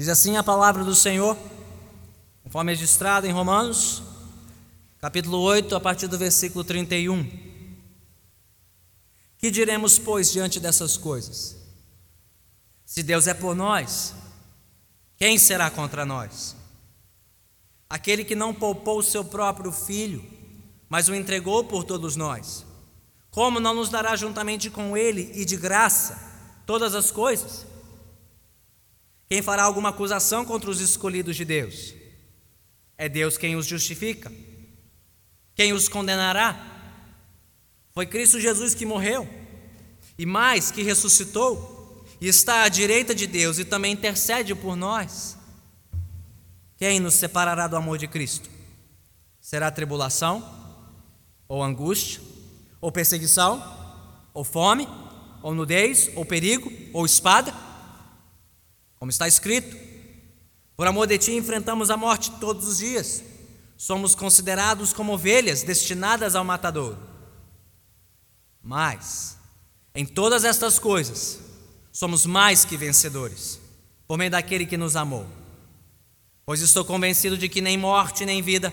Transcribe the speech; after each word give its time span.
Diz 0.00 0.08
assim 0.08 0.38
a 0.38 0.42
palavra 0.42 0.82
do 0.82 0.94
Senhor, 0.94 1.36
conforme 2.42 2.72
registrado 2.72 3.26
em 3.26 3.32
Romanos, 3.32 4.02
capítulo 4.98 5.38
8, 5.40 5.76
a 5.76 5.78
partir 5.78 6.06
do 6.06 6.16
versículo 6.16 6.64
31. 6.64 7.22
Que 9.36 9.50
diremos, 9.50 9.98
pois, 9.98 10.32
diante 10.32 10.58
dessas 10.58 10.96
coisas? 10.96 11.54
Se 12.86 13.02
Deus 13.02 13.26
é 13.26 13.34
por 13.34 13.54
nós, 13.54 14.14
quem 15.18 15.36
será 15.36 15.70
contra 15.70 16.06
nós? 16.06 16.56
Aquele 17.86 18.24
que 18.24 18.34
não 18.34 18.54
poupou 18.54 19.00
o 19.00 19.02
seu 19.02 19.22
próprio 19.22 19.70
filho, 19.70 20.24
mas 20.88 21.10
o 21.10 21.14
entregou 21.14 21.64
por 21.64 21.84
todos 21.84 22.16
nós, 22.16 22.64
como 23.30 23.60
não 23.60 23.74
nos 23.74 23.90
dará 23.90 24.16
juntamente 24.16 24.70
com 24.70 24.96
ele 24.96 25.30
e 25.34 25.44
de 25.44 25.58
graça 25.58 26.18
todas 26.64 26.94
as 26.94 27.10
coisas? 27.10 27.68
Quem 29.30 29.42
fará 29.42 29.62
alguma 29.62 29.90
acusação 29.90 30.44
contra 30.44 30.68
os 30.68 30.80
escolhidos 30.80 31.36
de 31.36 31.44
Deus? 31.44 31.94
É 32.98 33.08
Deus 33.08 33.38
quem 33.38 33.54
os 33.54 33.64
justifica. 33.64 34.30
Quem 35.54 35.72
os 35.72 35.88
condenará? 35.88 36.58
Foi 37.92 38.06
Cristo 38.06 38.40
Jesus 38.40 38.74
que 38.74 38.84
morreu, 38.84 39.28
e 40.18 40.26
mais, 40.26 40.72
que 40.72 40.82
ressuscitou, 40.82 42.04
e 42.20 42.26
está 42.26 42.64
à 42.64 42.68
direita 42.68 43.14
de 43.14 43.28
Deus 43.28 43.60
e 43.60 43.64
também 43.64 43.92
intercede 43.92 44.52
por 44.52 44.74
nós. 44.74 45.36
Quem 46.76 46.98
nos 46.98 47.14
separará 47.14 47.68
do 47.68 47.76
amor 47.76 47.98
de 47.98 48.08
Cristo? 48.08 48.50
Será 49.40 49.70
tribulação, 49.70 50.44
ou 51.46 51.62
angústia, 51.62 52.20
ou 52.80 52.90
perseguição, 52.90 53.62
ou 54.34 54.42
fome, 54.42 54.88
ou 55.40 55.54
nudez, 55.54 56.10
ou 56.16 56.24
perigo, 56.24 56.72
ou 56.92 57.06
espada? 57.06 57.69
Como 59.00 59.10
está 59.10 59.26
escrito: 59.26 59.74
Por 60.76 60.86
amor 60.86 61.06
de 61.06 61.16
ti 61.16 61.32
enfrentamos 61.32 61.90
a 61.90 61.96
morte 61.96 62.30
todos 62.38 62.68
os 62.68 62.78
dias. 62.78 63.24
Somos 63.76 64.14
considerados 64.14 64.92
como 64.92 65.14
ovelhas 65.14 65.62
destinadas 65.62 66.34
ao 66.36 66.44
matador. 66.44 66.98
Mas, 68.62 69.38
em 69.94 70.04
todas 70.04 70.44
estas 70.44 70.78
coisas, 70.78 71.40
somos 71.90 72.26
mais 72.26 72.62
que 72.62 72.76
vencedores, 72.76 73.58
por 74.06 74.18
meio 74.18 74.30
daquele 74.30 74.66
que 74.66 74.76
nos 74.76 74.96
amou. 74.96 75.26
Pois 76.44 76.60
estou 76.60 76.84
convencido 76.84 77.38
de 77.38 77.48
que 77.48 77.62
nem 77.62 77.78
morte, 77.78 78.26
nem 78.26 78.42
vida, 78.42 78.70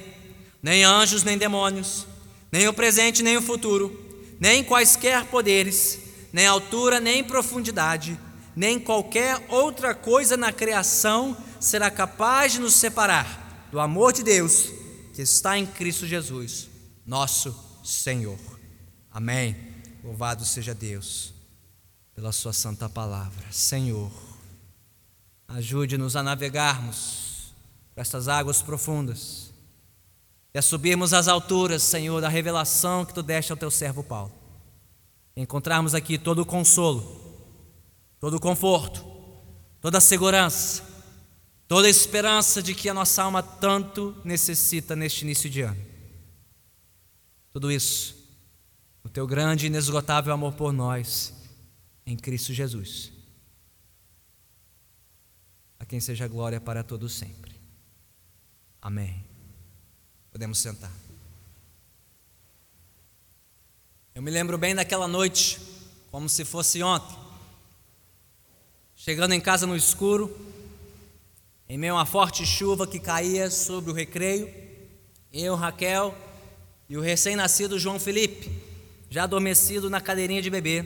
nem 0.61 0.83
anjos, 0.83 1.23
nem 1.23 1.37
demônios, 1.37 2.05
nem 2.51 2.67
o 2.67 2.73
presente, 2.73 3.23
nem 3.23 3.37
o 3.37 3.41
futuro, 3.41 3.97
nem 4.41 4.61
quaisquer 4.61 5.23
poderes, 5.27 5.99
nem 6.33 6.45
altura, 6.45 6.99
nem 6.99 7.23
profundidade, 7.23 8.19
nem 8.57 8.79
qualquer 8.79 9.45
outra 9.49 9.93
coisa 9.93 10.35
na 10.35 10.51
criação 10.51 11.37
será 11.59 11.91
capaz 11.91 12.53
de 12.53 12.59
nos 12.59 12.73
separar 12.73 13.67
do 13.71 13.79
amor 13.79 14.11
de 14.11 14.23
Deus 14.23 14.71
que 15.13 15.21
está 15.21 15.59
em 15.59 15.67
Cristo 15.67 16.07
Jesus, 16.07 16.67
nosso 17.05 17.55
Senhor. 17.83 18.39
Amém. 19.11 19.55
Louvado 20.03 20.43
seja 20.43 20.73
Deus 20.73 21.35
pela 22.15 22.31
Sua 22.31 22.51
santa 22.51 22.89
palavra. 22.89 23.45
Senhor, 23.51 24.11
ajude-nos 25.47 26.15
a 26.15 26.23
navegarmos 26.23 27.53
por 27.93 28.01
estas 28.01 28.27
águas 28.27 28.63
profundas 28.63 29.51
e 30.51 30.57
a 30.57 30.63
subirmos 30.63 31.13
às 31.13 31.27
alturas, 31.27 31.83
Senhor, 31.83 32.19
da 32.21 32.27
revelação 32.27 33.05
que 33.05 33.13
Tu 33.13 33.21
deste 33.21 33.51
ao 33.51 33.57
Teu 33.57 33.69
servo 33.69 34.03
Paulo. 34.03 34.33
Encontrarmos 35.35 35.93
aqui 35.93 36.17
todo 36.17 36.39
o 36.39 36.45
consolo, 36.45 37.26
todo 38.19 38.37
o 38.37 38.39
conforto, 38.39 39.05
toda 39.79 39.97
a 39.97 40.01
segurança, 40.01 40.83
toda 41.67 41.87
a 41.87 41.91
esperança 41.91 42.61
de 42.61 42.73
que 42.73 42.89
a 42.89 42.93
nossa 42.93 43.23
alma 43.23 43.43
tanto 43.43 44.15
necessita 44.23 44.95
neste 44.95 45.21
início 45.23 45.49
de 45.49 45.61
ano. 45.61 45.85
Tudo 47.51 47.71
isso, 47.71 48.15
o 49.03 49.09
teu 49.09 49.25
grande 49.25 49.65
e 49.65 49.67
inesgotável 49.67 50.33
amor 50.33 50.53
por 50.53 50.71
nós, 50.71 51.33
em 52.05 52.15
Cristo 52.15 52.53
Jesus. 52.53 53.11
A 55.79 55.85
quem 55.85 55.99
seja 55.99 56.27
glória 56.27 56.59
para 56.59 56.83
todos 56.83 57.13
sempre. 57.13 57.55
Amém. 58.81 59.23
Podemos 60.31 60.59
sentar. 60.59 60.91
Eu 64.13 64.21
me 64.21 64.31
lembro 64.31 64.57
bem 64.57 64.73
daquela 64.73 65.07
noite, 65.07 65.59
como 66.09 66.27
se 66.27 66.43
fosse 66.43 66.81
ontem. 66.81 67.26
Chegando 69.07 69.31
em 69.31 69.39
casa 69.39 69.65
no 69.65 69.73
escuro, 69.73 70.37
em 71.69 71.77
meio 71.77 71.93
a 71.93 71.99
uma 71.99 72.05
forte 72.05 72.45
chuva 72.45 72.85
que 72.85 72.99
caía 72.99 73.49
sobre 73.49 73.89
o 73.89 73.93
recreio, 73.93 74.53
eu, 75.31 75.55
Raquel 75.55 76.13
e 76.89 76.97
o 76.97 76.99
recém-nascido 76.99 77.79
João 77.79 78.01
Felipe, 78.01 78.51
já 79.09 79.23
adormecido 79.23 79.89
na 79.89 80.01
cadeirinha 80.01 80.41
de 80.41 80.49
bebê, 80.49 80.83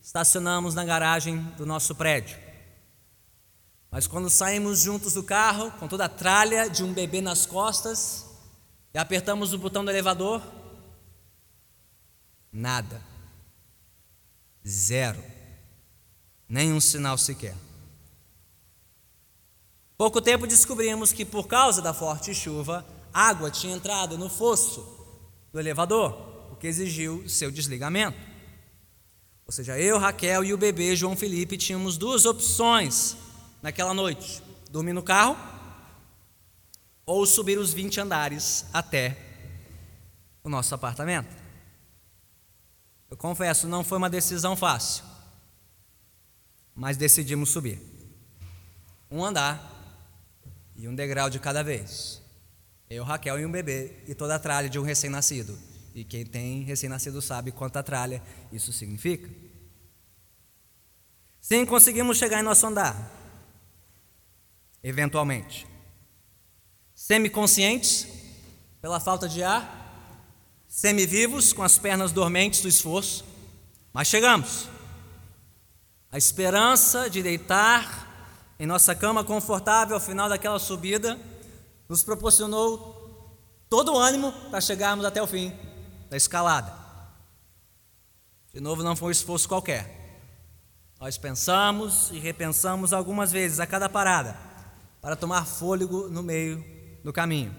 estacionamos 0.00 0.74
na 0.74 0.82
garagem 0.82 1.42
do 1.58 1.66
nosso 1.66 1.94
prédio. 1.94 2.38
Mas 3.90 4.06
quando 4.06 4.30
saímos 4.30 4.80
juntos 4.80 5.12
do 5.12 5.22
carro, 5.22 5.70
com 5.72 5.86
toda 5.86 6.06
a 6.06 6.08
tralha 6.08 6.70
de 6.70 6.82
um 6.82 6.94
bebê 6.94 7.20
nas 7.20 7.44
costas, 7.44 8.30
e 8.94 8.98
apertamos 8.98 9.52
o 9.52 9.58
botão 9.58 9.84
do 9.84 9.90
elevador, 9.90 10.40
nada. 12.50 13.02
Zero. 14.66 15.41
Nenhum 16.52 16.82
sinal 16.82 17.16
sequer. 17.16 17.56
Pouco 19.96 20.20
tempo 20.20 20.46
descobrimos 20.46 21.10
que, 21.10 21.24
por 21.24 21.46
causa 21.46 21.80
da 21.80 21.94
forte 21.94 22.34
chuva, 22.34 22.84
água 23.10 23.50
tinha 23.50 23.74
entrado 23.74 24.18
no 24.18 24.28
fosso 24.28 24.86
do 25.50 25.58
elevador, 25.58 26.50
o 26.52 26.56
que 26.56 26.66
exigiu 26.66 27.26
seu 27.26 27.50
desligamento. 27.50 28.18
Ou 29.46 29.50
seja, 29.50 29.78
eu, 29.78 29.98
Raquel 29.98 30.44
e 30.44 30.52
o 30.52 30.58
bebê 30.58 30.94
João 30.94 31.16
Felipe 31.16 31.56
tínhamos 31.56 31.96
duas 31.96 32.26
opções 32.26 33.16
naquela 33.62 33.94
noite: 33.94 34.42
dormir 34.70 34.92
no 34.92 35.02
carro 35.02 35.38
ou 37.06 37.24
subir 37.24 37.58
os 37.58 37.72
20 37.72 37.98
andares 37.98 38.66
até 38.74 39.16
o 40.44 40.50
nosso 40.50 40.74
apartamento. 40.74 41.34
Eu 43.10 43.16
confesso, 43.16 43.66
não 43.66 43.82
foi 43.82 43.96
uma 43.96 44.10
decisão 44.10 44.54
fácil, 44.54 45.02
mas 46.74 46.96
decidimos 46.96 47.50
subir. 47.50 47.80
Um 49.10 49.24
andar 49.24 49.70
e 50.74 50.88
um 50.88 50.94
degrau 50.94 51.28
de 51.28 51.38
cada 51.38 51.62
vez. 51.62 52.20
Eu, 52.88 53.04
Raquel 53.04 53.40
e 53.40 53.46
um 53.46 53.50
bebê 53.50 53.92
e 54.06 54.14
toda 54.14 54.34
a 54.34 54.38
tralha 54.38 54.68
de 54.68 54.78
um 54.78 54.82
recém-nascido. 54.82 55.58
E 55.94 56.04
quem 56.04 56.24
tem 56.24 56.62
recém-nascido 56.62 57.20
sabe 57.20 57.52
quanta 57.52 57.82
tralha 57.82 58.22
isso 58.50 58.72
significa. 58.72 59.28
Sim, 61.40 61.66
conseguimos 61.66 62.18
chegar 62.18 62.40
em 62.40 62.44
nosso 62.44 62.66
andar. 62.66 63.10
Eventualmente. 64.82 65.66
Semiconscientes, 66.94 68.06
pela 68.80 69.00
falta 69.00 69.28
de 69.28 69.42
ar, 69.42 69.82
semivivos, 70.68 71.52
com 71.52 71.62
as 71.62 71.76
pernas 71.78 72.12
dormentes 72.12 72.62
do 72.62 72.68
esforço, 72.68 73.24
mas 73.92 74.08
chegamos. 74.08 74.68
A 76.12 76.18
esperança 76.18 77.10
de 77.10 77.22
deitar 77.22 78.12
em 78.62 78.66
nossa 78.66 78.94
cama 78.94 79.24
confortável 79.24 79.96
ao 79.96 80.00
final 80.00 80.28
daquela 80.28 80.56
subida, 80.56 81.18
nos 81.88 82.04
proporcionou 82.04 83.36
todo 83.68 83.92
o 83.92 83.98
ânimo 83.98 84.32
para 84.50 84.60
chegarmos 84.60 85.04
até 85.04 85.20
o 85.20 85.26
fim 85.26 85.52
da 86.08 86.16
escalada. 86.16 86.72
De 88.54 88.60
novo, 88.60 88.84
não 88.84 88.94
foi 88.94 89.08
um 89.08 89.10
esforço 89.10 89.48
qualquer. 89.48 90.20
Nós 91.00 91.18
pensamos 91.18 92.12
e 92.12 92.20
repensamos 92.20 92.92
algumas 92.92 93.32
vezes 93.32 93.58
a 93.58 93.66
cada 93.66 93.88
parada 93.88 94.36
para 95.00 95.16
tomar 95.16 95.44
fôlego 95.44 96.06
no 96.08 96.22
meio 96.22 96.64
do 97.02 97.12
caminho. 97.12 97.52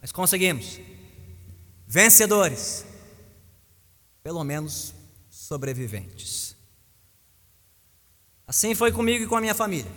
Mas 0.00 0.10
conseguimos. 0.10 0.80
Vencedores. 1.86 2.84
Pelo 4.24 4.42
menos 4.42 4.92
sobreviventes. 5.30 6.45
Assim 8.46 8.74
foi 8.74 8.92
comigo 8.92 9.24
e 9.24 9.26
com 9.26 9.36
a 9.36 9.40
minha 9.40 9.54
família. 9.54 9.90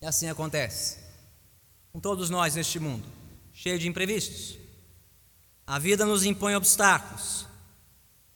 E 0.00 0.06
assim 0.06 0.28
acontece 0.28 0.98
com 1.92 2.00
todos 2.00 2.28
nós 2.28 2.54
neste 2.54 2.78
mundo, 2.78 3.06
cheio 3.52 3.78
de 3.78 3.88
imprevistos. 3.88 4.58
A 5.66 5.78
vida 5.78 6.04
nos 6.04 6.24
impõe 6.24 6.54
obstáculos 6.54 7.46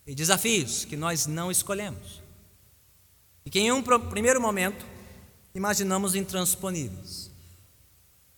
e 0.06 0.15
desafios 0.15 0.85
que 0.85 0.97
nós 0.97 1.27
não 1.27 1.50
escolhemos. 1.50 2.23
E 3.45 3.50
que 3.50 3.59
em 3.59 3.73
um 3.73 3.83
primeiro 3.83 4.41
momento 4.41 4.87
imaginamos 5.55 6.15
intransponíveis. 6.15 7.31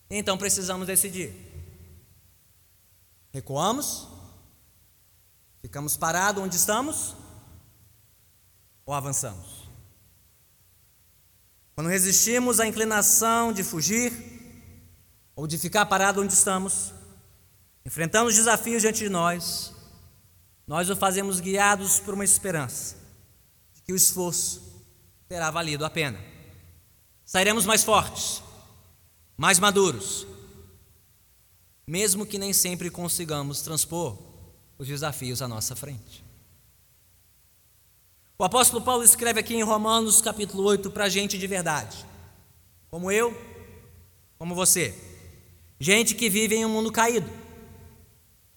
Então 0.09 0.37
precisamos 0.37 0.87
decidir. 0.87 1.35
Recuamos? 3.33 4.09
Ficamos 5.61 5.97
parados 5.97 6.43
onde 6.43 6.57
estamos? 6.57 7.15
Ou 8.85 8.95
avançamos? 8.95 9.60
Quando 11.81 11.89
resistimos 11.89 12.61
à 12.61 12.67
inclinação 12.67 13.55
de 13.55 13.65
fugir 13.65 14.13
ou 15.35 15.47
de 15.47 15.57
ficar 15.57 15.87
parado 15.87 16.21
onde 16.21 16.35
estamos, 16.35 16.93
enfrentando 17.87 18.29
os 18.29 18.37
desafios 18.37 18.83
diante 18.83 18.99
de 18.99 19.09
nós, 19.09 19.73
nós 20.67 20.91
o 20.91 20.95
fazemos 20.95 21.41
guiados 21.41 21.99
por 21.99 22.13
uma 22.13 22.23
esperança 22.23 22.97
de 23.73 23.81
que 23.81 23.95
o 23.95 23.97
esforço 23.97 24.85
terá 25.27 25.51
valido 25.51 25.83
a 25.83 25.89
pena. 25.89 26.21
Sairemos 27.25 27.65
mais 27.65 27.83
fortes, 27.83 28.43
mais 29.35 29.59
maduros, 29.59 30.27
mesmo 31.87 32.27
que 32.27 32.37
nem 32.37 32.53
sempre 32.53 32.91
consigamos 32.91 33.63
transpor 33.63 34.19
os 34.77 34.87
desafios 34.87 35.41
à 35.41 35.49
nossa 35.49 35.75
frente. 35.75 36.30
O 38.41 38.45
apóstolo 38.45 38.83
Paulo 38.83 39.05
escreve 39.05 39.39
aqui 39.39 39.55
em 39.55 39.63
Romanos 39.63 40.23
capítulo 40.23 40.65
8 40.65 40.91
para 40.91 41.11
gente 41.11 41.37
de 41.37 41.47
verdade, 41.47 42.07
como 42.91 43.13
eu, 43.13 43.39
como 44.39 44.55
você, 44.55 44.95
gente 45.79 46.15
que 46.15 46.31
vive 46.31 46.55
em 46.55 46.65
um 46.65 46.71
mundo 46.71 46.91
caído, 46.91 47.31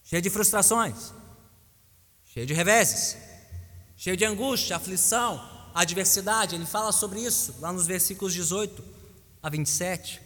cheio 0.02 0.22
de 0.22 0.30
frustrações, 0.30 1.12
cheio 2.24 2.46
de 2.46 2.54
reveses, 2.54 3.18
cheio 3.94 4.16
de 4.16 4.24
angústia, 4.24 4.76
aflição, 4.76 5.46
adversidade. 5.74 6.54
Ele 6.54 6.64
fala 6.64 6.90
sobre 6.90 7.20
isso 7.20 7.54
lá 7.60 7.70
nos 7.70 7.86
versículos 7.86 8.32
18 8.32 8.82
a 9.42 9.50
27. 9.50 10.22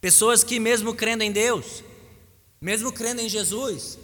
Pessoas 0.00 0.44
que, 0.44 0.60
mesmo 0.60 0.94
crendo 0.94 1.24
em 1.24 1.32
Deus, 1.32 1.82
mesmo 2.60 2.92
crendo 2.92 3.20
em 3.20 3.28
Jesus, 3.28 3.98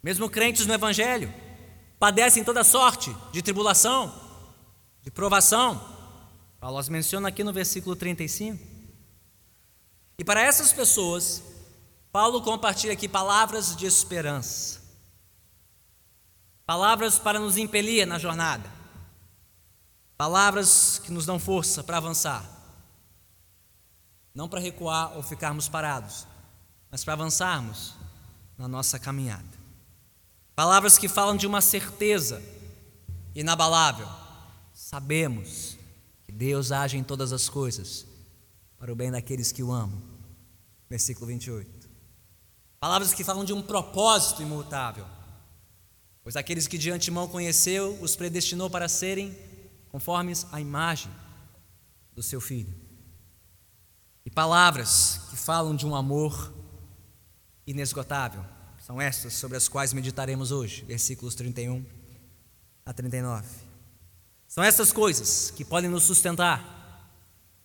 mesmo 0.00 0.30
crentes 0.30 0.66
no 0.66 0.74
Evangelho, 0.74 1.34
padecem 2.04 2.44
toda 2.44 2.62
sorte 2.62 3.16
de 3.32 3.40
tribulação, 3.40 4.14
de 5.00 5.10
provação. 5.10 5.82
Paulo 6.60 6.76
as 6.76 6.86
menciona 6.86 7.28
aqui 7.28 7.42
no 7.42 7.50
versículo 7.50 7.96
35. 7.96 8.62
E 10.18 10.22
para 10.22 10.42
essas 10.42 10.70
pessoas, 10.70 11.42
Paulo 12.12 12.42
compartilha 12.42 12.92
aqui 12.92 13.08
palavras 13.08 13.74
de 13.74 13.86
esperança, 13.86 14.82
palavras 16.66 17.18
para 17.18 17.38
nos 17.38 17.56
impelir 17.56 18.06
na 18.06 18.18
jornada, 18.18 18.70
palavras 20.14 20.98
que 20.98 21.10
nos 21.10 21.24
dão 21.24 21.38
força 21.38 21.82
para 21.82 21.96
avançar, 21.96 22.44
não 24.34 24.46
para 24.46 24.60
recuar 24.60 25.16
ou 25.16 25.22
ficarmos 25.22 25.70
parados, 25.70 26.26
mas 26.90 27.02
para 27.02 27.14
avançarmos 27.14 27.94
na 28.58 28.68
nossa 28.68 28.98
caminhada. 28.98 29.63
Palavras 30.54 30.96
que 30.96 31.08
falam 31.08 31.36
de 31.36 31.46
uma 31.46 31.60
certeza 31.60 32.40
inabalável. 33.34 34.08
Sabemos 34.72 35.76
que 36.24 36.30
Deus 36.30 36.70
age 36.70 36.96
em 36.96 37.02
todas 37.02 37.32
as 37.32 37.48
coisas 37.48 38.06
para 38.78 38.92
o 38.92 38.94
bem 38.96 39.10
daqueles 39.10 39.50
que 39.50 39.62
o 39.62 39.72
amam. 39.72 40.00
Versículo 40.88 41.26
28. 41.26 41.88
Palavras 42.78 43.12
que 43.12 43.24
falam 43.24 43.44
de 43.44 43.52
um 43.52 43.62
propósito 43.62 44.42
imutável. 44.42 45.06
Pois 46.22 46.36
aqueles 46.36 46.68
que 46.68 46.78
de 46.78 46.90
antemão 46.90 47.26
conheceu, 47.26 47.98
os 48.00 48.14
predestinou 48.14 48.70
para 48.70 48.88
serem 48.88 49.36
conformes 49.90 50.46
à 50.52 50.60
imagem 50.60 51.10
do 52.12 52.22
seu 52.22 52.40
filho. 52.40 52.72
E 54.24 54.30
palavras 54.30 55.20
que 55.30 55.36
falam 55.36 55.74
de 55.74 55.84
um 55.84 55.96
amor 55.96 56.54
inesgotável 57.66 58.53
são 58.84 59.00
estas 59.00 59.32
sobre 59.32 59.56
as 59.56 59.66
quais 59.66 59.94
meditaremos 59.94 60.52
hoje, 60.52 60.84
versículos 60.84 61.34
31 61.34 61.82
a 62.84 62.92
39. 62.92 63.48
São 64.46 64.62
essas 64.62 64.92
coisas 64.92 65.50
que 65.50 65.64
podem 65.64 65.88
nos 65.88 66.02
sustentar 66.02 67.08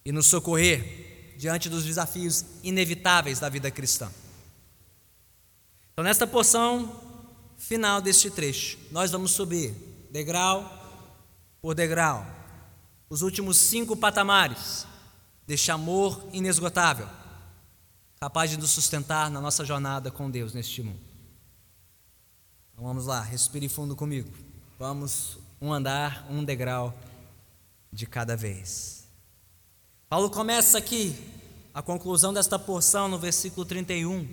e 0.06 0.13
nos 0.13 0.27
socorrer 0.27 1.36
diante 1.38 1.68
dos 1.68 1.83
desafios 1.83 2.45
inevitáveis 2.63 3.38
da 3.38 3.50
vida 3.50 3.69
cristã. 3.69 4.10
Então, 5.92 6.06
nesta 6.06 6.25
porção 6.25 7.01
final 7.57 8.01
deste 8.01 8.31
trecho, 8.31 8.77
nós 8.89 9.12
vamos 9.12 9.31
subir 9.31 9.75
degrau 10.10 10.63
por 11.62 11.75
degrau, 11.75 12.25
os 13.10 13.24
últimos 13.24 13.57
cinco 13.57 13.98
patamares 13.98 14.88
deste 15.45 15.69
amor 15.69 16.25
inesgotável, 16.31 17.10
capaz 18.21 18.50
de 18.51 18.57
nos 18.57 18.71
sustentar 18.71 19.30
na 19.30 19.42
nossa 19.42 19.66
jornada 19.66 20.10
com 20.10 20.31
Deus 20.31 20.54
neste 20.54 20.81
mundo. 20.81 21.09
Então 22.80 22.88
vamos 22.88 23.08
lá, 23.08 23.20
respire 23.20 23.68
fundo 23.68 23.94
comigo. 23.94 24.31
Vamos 24.80 25.38
um 25.60 25.74
andar, 25.74 26.26
um 26.30 26.46
degrau 26.46 26.98
de 27.92 28.06
cada 28.06 28.38
vez. 28.38 29.04
Paulo 30.08 30.30
começa 30.30 30.78
aqui 30.78 31.14
a 31.74 31.81
conclusão 31.81 32.34
desta 32.34 32.58
porção 32.58 33.10
no 33.10 33.20
versículo 33.20 33.66
31, 33.66 34.26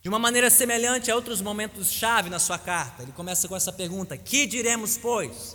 de 0.00 0.08
uma 0.08 0.18
maneira 0.18 0.48
semelhante 0.48 1.10
a 1.10 1.14
outros 1.14 1.42
momentos-chave 1.42 2.30
na 2.30 2.38
sua 2.38 2.58
carta. 2.58 3.02
Ele 3.02 3.12
começa 3.12 3.46
com 3.46 3.54
essa 3.54 3.70
pergunta: 3.70 4.16
Que 4.16 4.46
diremos, 4.46 4.96
pois, 4.96 5.54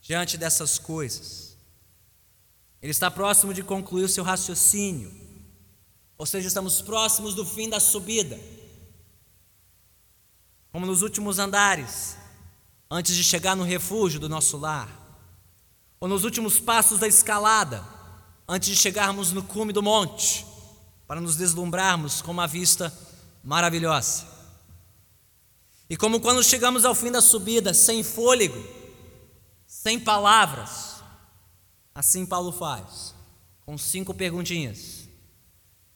diante 0.00 0.38
dessas 0.38 0.78
coisas? 0.78 1.58
Ele 2.80 2.90
está 2.90 3.10
próximo 3.10 3.52
de 3.52 3.62
concluir 3.62 4.04
o 4.04 4.08
seu 4.08 4.24
raciocínio, 4.24 5.12
ou 6.16 6.24
seja, 6.24 6.48
estamos 6.48 6.80
próximos 6.80 7.34
do 7.34 7.44
fim 7.44 7.68
da 7.68 7.78
subida 7.78 8.40
como 10.72 10.86
nos 10.86 11.02
últimos 11.02 11.38
andares, 11.38 12.16
antes 12.90 13.14
de 13.14 13.24
chegar 13.24 13.56
no 13.56 13.64
refúgio 13.64 14.20
do 14.20 14.28
nosso 14.28 14.56
lar, 14.56 14.88
ou 16.00 16.08
nos 16.08 16.24
últimos 16.24 16.60
passos 16.60 16.98
da 16.98 17.08
escalada, 17.08 17.84
antes 18.46 18.68
de 18.68 18.76
chegarmos 18.76 19.32
no 19.32 19.42
cume 19.42 19.72
do 19.72 19.82
monte, 19.82 20.46
para 21.06 21.20
nos 21.20 21.36
deslumbrarmos 21.36 22.22
com 22.22 22.30
uma 22.30 22.46
vista 22.46 22.92
maravilhosa. 23.42 24.26
E 25.88 25.96
como 25.96 26.20
quando 26.20 26.44
chegamos 26.44 26.84
ao 26.84 26.94
fim 26.94 27.10
da 27.10 27.22
subida, 27.22 27.72
sem 27.72 28.02
fôlego, 28.02 28.62
sem 29.66 29.98
palavras, 29.98 31.02
assim 31.94 32.26
Paulo 32.26 32.52
faz, 32.52 33.14
com 33.64 33.76
cinco 33.78 34.12
perguntinhas, 34.12 35.08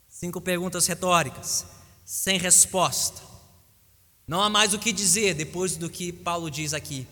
cinco 0.08 0.40
perguntas 0.40 0.86
retóricas, 0.86 1.66
sem 2.04 2.38
resposta 2.38 3.31
não 4.26 4.40
há 4.40 4.48
mais 4.48 4.72
o 4.72 4.78
que 4.78 4.92
dizer 4.92 5.34
depois 5.34 5.76
do 5.76 5.90
que 5.90 6.12
Paulo 6.12 6.50
diz 6.50 6.72
aqui 6.72 7.06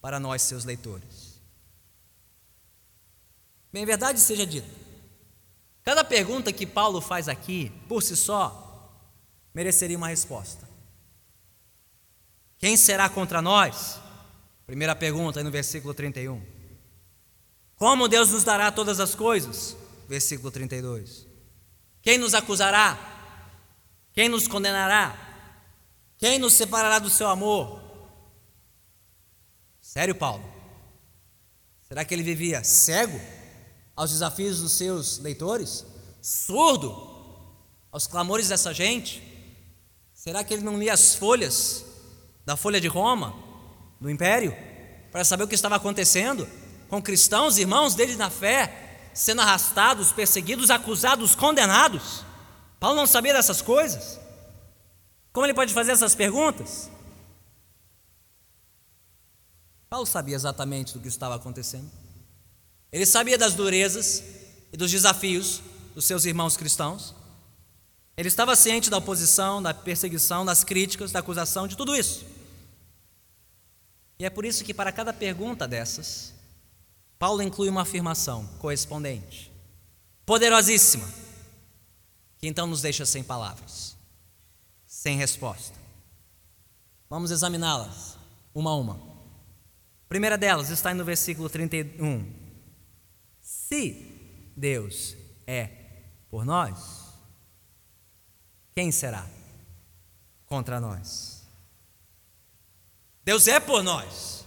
para 0.00 0.20
nós, 0.20 0.42
seus 0.42 0.64
leitores. 0.64 1.40
Bem, 3.72 3.84
verdade 3.84 4.20
seja 4.20 4.46
dita, 4.46 4.68
cada 5.82 6.04
pergunta 6.04 6.52
que 6.52 6.66
Paulo 6.66 7.00
faz 7.00 7.28
aqui, 7.28 7.70
por 7.88 8.02
si 8.02 8.16
só, 8.16 8.90
mereceria 9.52 9.96
uma 9.96 10.08
resposta. 10.08 10.66
Quem 12.58 12.76
será 12.76 13.08
contra 13.08 13.42
nós? 13.42 14.00
Primeira 14.66 14.96
pergunta 14.96 15.40
aí 15.40 15.44
no 15.44 15.50
versículo 15.50 15.92
31. 15.92 16.42
Como 17.76 18.08
Deus 18.08 18.30
nos 18.30 18.42
dará 18.42 18.72
todas 18.72 18.98
as 18.98 19.14
coisas? 19.14 19.76
Versículo 20.08 20.50
32. 20.50 21.26
Quem 22.00 22.18
nos 22.18 22.34
acusará? 22.34 22.98
Quem 24.12 24.28
nos 24.28 24.48
condenará? 24.48 25.25
Quem 26.18 26.38
nos 26.38 26.54
separará 26.54 26.98
do 26.98 27.10
seu 27.10 27.28
amor? 27.28 27.80
Sério, 29.80 30.14
Paulo? 30.14 30.44
Será 31.82 32.04
que 32.04 32.14
ele 32.14 32.22
vivia 32.22 32.64
cego 32.64 33.20
aos 33.94 34.10
desafios 34.10 34.60
dos 34.60 34.72
seus 34.72 35.18
leitores? 35.18 35.84
Surdo 36.20 37.14
aos 37.92 38.06
clamores 38.06 38.48
dessa 38.48 38.74
gente? 38.74 39.22
Será 40.12 40.42
que 40.42 40.52
ele 40.54 40.64
não 40.64 40.78
lia 40.78 40.92
as 40.92 41.14
folhas 41.14 41.84
da 42.44 42.56
Folha 42.56 42.80
de 42.80 42.88
Roma, 42.88 43.34
do 44.00 44.10
Império, 44.10 44.56
para 45.12 45.24
saber 45.24 45.44
o 45.44 45.48
que 45.48 45.54
estava 45.54 45.76
acontecendo 45.76 46.48
com 46.88 47.00
cristãos, 47.00 47.58
irmãos 47.58 47.94
dele 47.94 48.16
na 48.16 48.30
fé, 48.30 49.10
sendo 49.14 49.42
arrastados, 49.42 50.12
perseguidos, 50.12 50.70
acusados, 50.70 51.34
condenados? 51.34 52.24
Paulo 52.80 52.96
não 52.96 53.06
sabia 53.06 53.32
dessas 53.34 53.62
coisas? 53.62 54.18
Como 55.36 55.44
ele 55.44 55.52
pode 55.52 55.74
fazer 55.74 55.92
essas 55.92 56.14
perguntas? 56.14 56.90
Paulo 59.86 60.06
sabia 60.06 60.34
exatamente 60.34 60.94
do 60.94 61.00
que 61.00 61.08
estava 61.08 61.34
acontecendo. 61.34 61.90
Ele 62.90 63.04
sabia 63.04 63.36
das 63.36 63.52
durezas 63.52 64.22
e 64.72 64.78
dos 64.78 64.90
desafios 64.90 65.60
dos 65.94 66.06
seus 66.06 66.24
irmãos 66.24 66.56
cristãos. 66.56 67.14
Ele 68.16 68.28
estava 68.28 68.56
ciente 68.56 68.88
da 68.88 68.96
oposição, 68.96 69.62
da 69.62 69.74
perseguição, 69.74 70.42
das 70.42 70.64
críticas, 70.64 71.12
da 71.12 71.18
acusação, 71.18 71.68
de 71.68 71.76
tudo 71.76 71.94
isso. 71.94 72.24
E 74.18 74.24
é 74.24 74.30
por 74.30 74.46
isso 74.46 74.64
que, 74.64 74.72
para 74.72 74.90
cada 74.90 75.12
pergunta 75.12 75.68
dessas, 75.68 76.32
Paulo 77.18 77.42
inclui 77.42 77.68
uma 77.68 77.82
afirmação 77.82 78.46
correspondente, 78.58 79.52
poderosíssima, 80.24 81.06
que 82.38 82.48
então 82.48 82.66
nos 82.66 82.80
deixa 82.80 83.04
sem 83.04 83.22
palavras 83.22 83.95
sem 85.06 85.16
resposta. 85.16 85.78
Vamos 87.08 87.30
examiná-las 87.30 88.18
uma 88.52 88.72
a 88.72 88.74
uma. 88.74 88.94
A 88.94 90.08
primeira 90.08 90.36
delas 90.36 90.68
está 90.68 90.92
no 90.92 91.04
versículo 91.04 91.48
31. 91.48 92.28
Se 93.40 94.50
Deus 94.56 95.16
é 95.46 95.70
por 96.28 96.44
nós, 96.44 97.04
quem 98.74 98.90
será 98.90 99.24
contra 100.44 100.80
nós? 100.80 101.44
Deus 103.24 103.46
é 103.46 103.60
por 103.60 103.84
nós. 103.84 104.44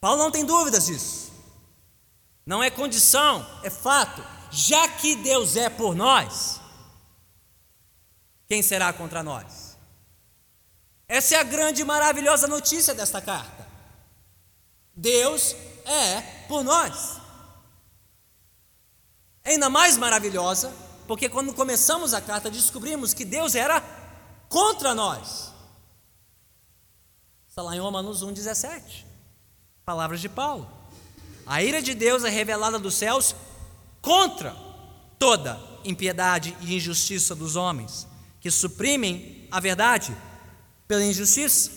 Paulo 0.00 0.22
não 0.22 0.30
tem 0.30 0.46
dúvidas 0.46 0.86
disso. 0.86 1.30
Não 2.46 2.62
é 2.62 2.70
condição, 2.70 3.46
é 3.62 3.68
fato. 3.68 4.24
Já 4.50 4.88
que 4.88 5.16
Deus 5.16 5.54
é 5.54 5.68
por 5.68 5.94
nós, 5.94 6.62
quem 8.48 8.62
será 8.62 8.90
contra 8.90 9.22
nós? 9.22 9.65
Essa 11.08 11.36
é 11.36 11.38
a 11.38 11.44
grande 11.44 11.82
e 11.82 11.84
maravilhosa 11.84 12.46
notícia 12.46 12.94
desta 12.94 13.20
carta. 13.20 13.66
Deus 14.94 15.54
é 15.84 16.20
por 16.48 16.64
nós. 16.64 17.20
É 19.44 19.50
ainda 19.50 19.70
mais 19.70 19.96
maravilhosa, 19.96 20.74
porque 21.06 21.28
quando 21.28 21.54
começamos 21.54 22.12
a 22.12 22.20
carta 22.20 22.50
descobrimos 22.50 23.14
que 23.14 23.24
Deus 23.24 23.54
era 23.54 23.80
contra 24.48 24.94
nós. 24.94 25.52
Está 27.48 27.62
lá 27.62 27.76
em 27.76 27.80
Romanos 27.80 28.24
1,17. 28.24 29.04
Palavras 29.84 30.20
de 30.20 30.28
Paulo. 30.28 30.68
A 31.46 31.62
ira 31.62 31.80
de 31.80 31.94
Deus 31.94 32.24
é 32.24 32.28
revelada 32.28 32.78
dos 32.78 32.96
céus 32.96 33.36
contra 34.02 34.54
toda 35.18 35.60
impiedade 35.84 36.56
e 36.60 36.74
injustiça 36.74 37.34
dos 37.34 37.54
homens, 37.54 38.06
que 38.40 38.50
suprimem 38.50 39.46
a 39.50 39.60
verdade 39.60 40.16
pela 40.86 41.04
injustiça. 41.04 41.70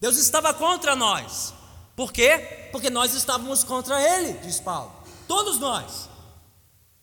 Deus 0.00 0.16
estava 0.16 0.52
contra 0.52 0.94
nós. 0.94 1.54
Por 1.94 2.12
quê? 2.12 2.68
Porque 2.70 2.90
nós 2.90 3.14
estávamos 3.14 3.64
contra 3.64 4.00
Ele, 4.00 4.34
diz 4.38 4.60
Paulo. 4.60 4.92
Todos 5.26 5.58
nós. 5.58 6.08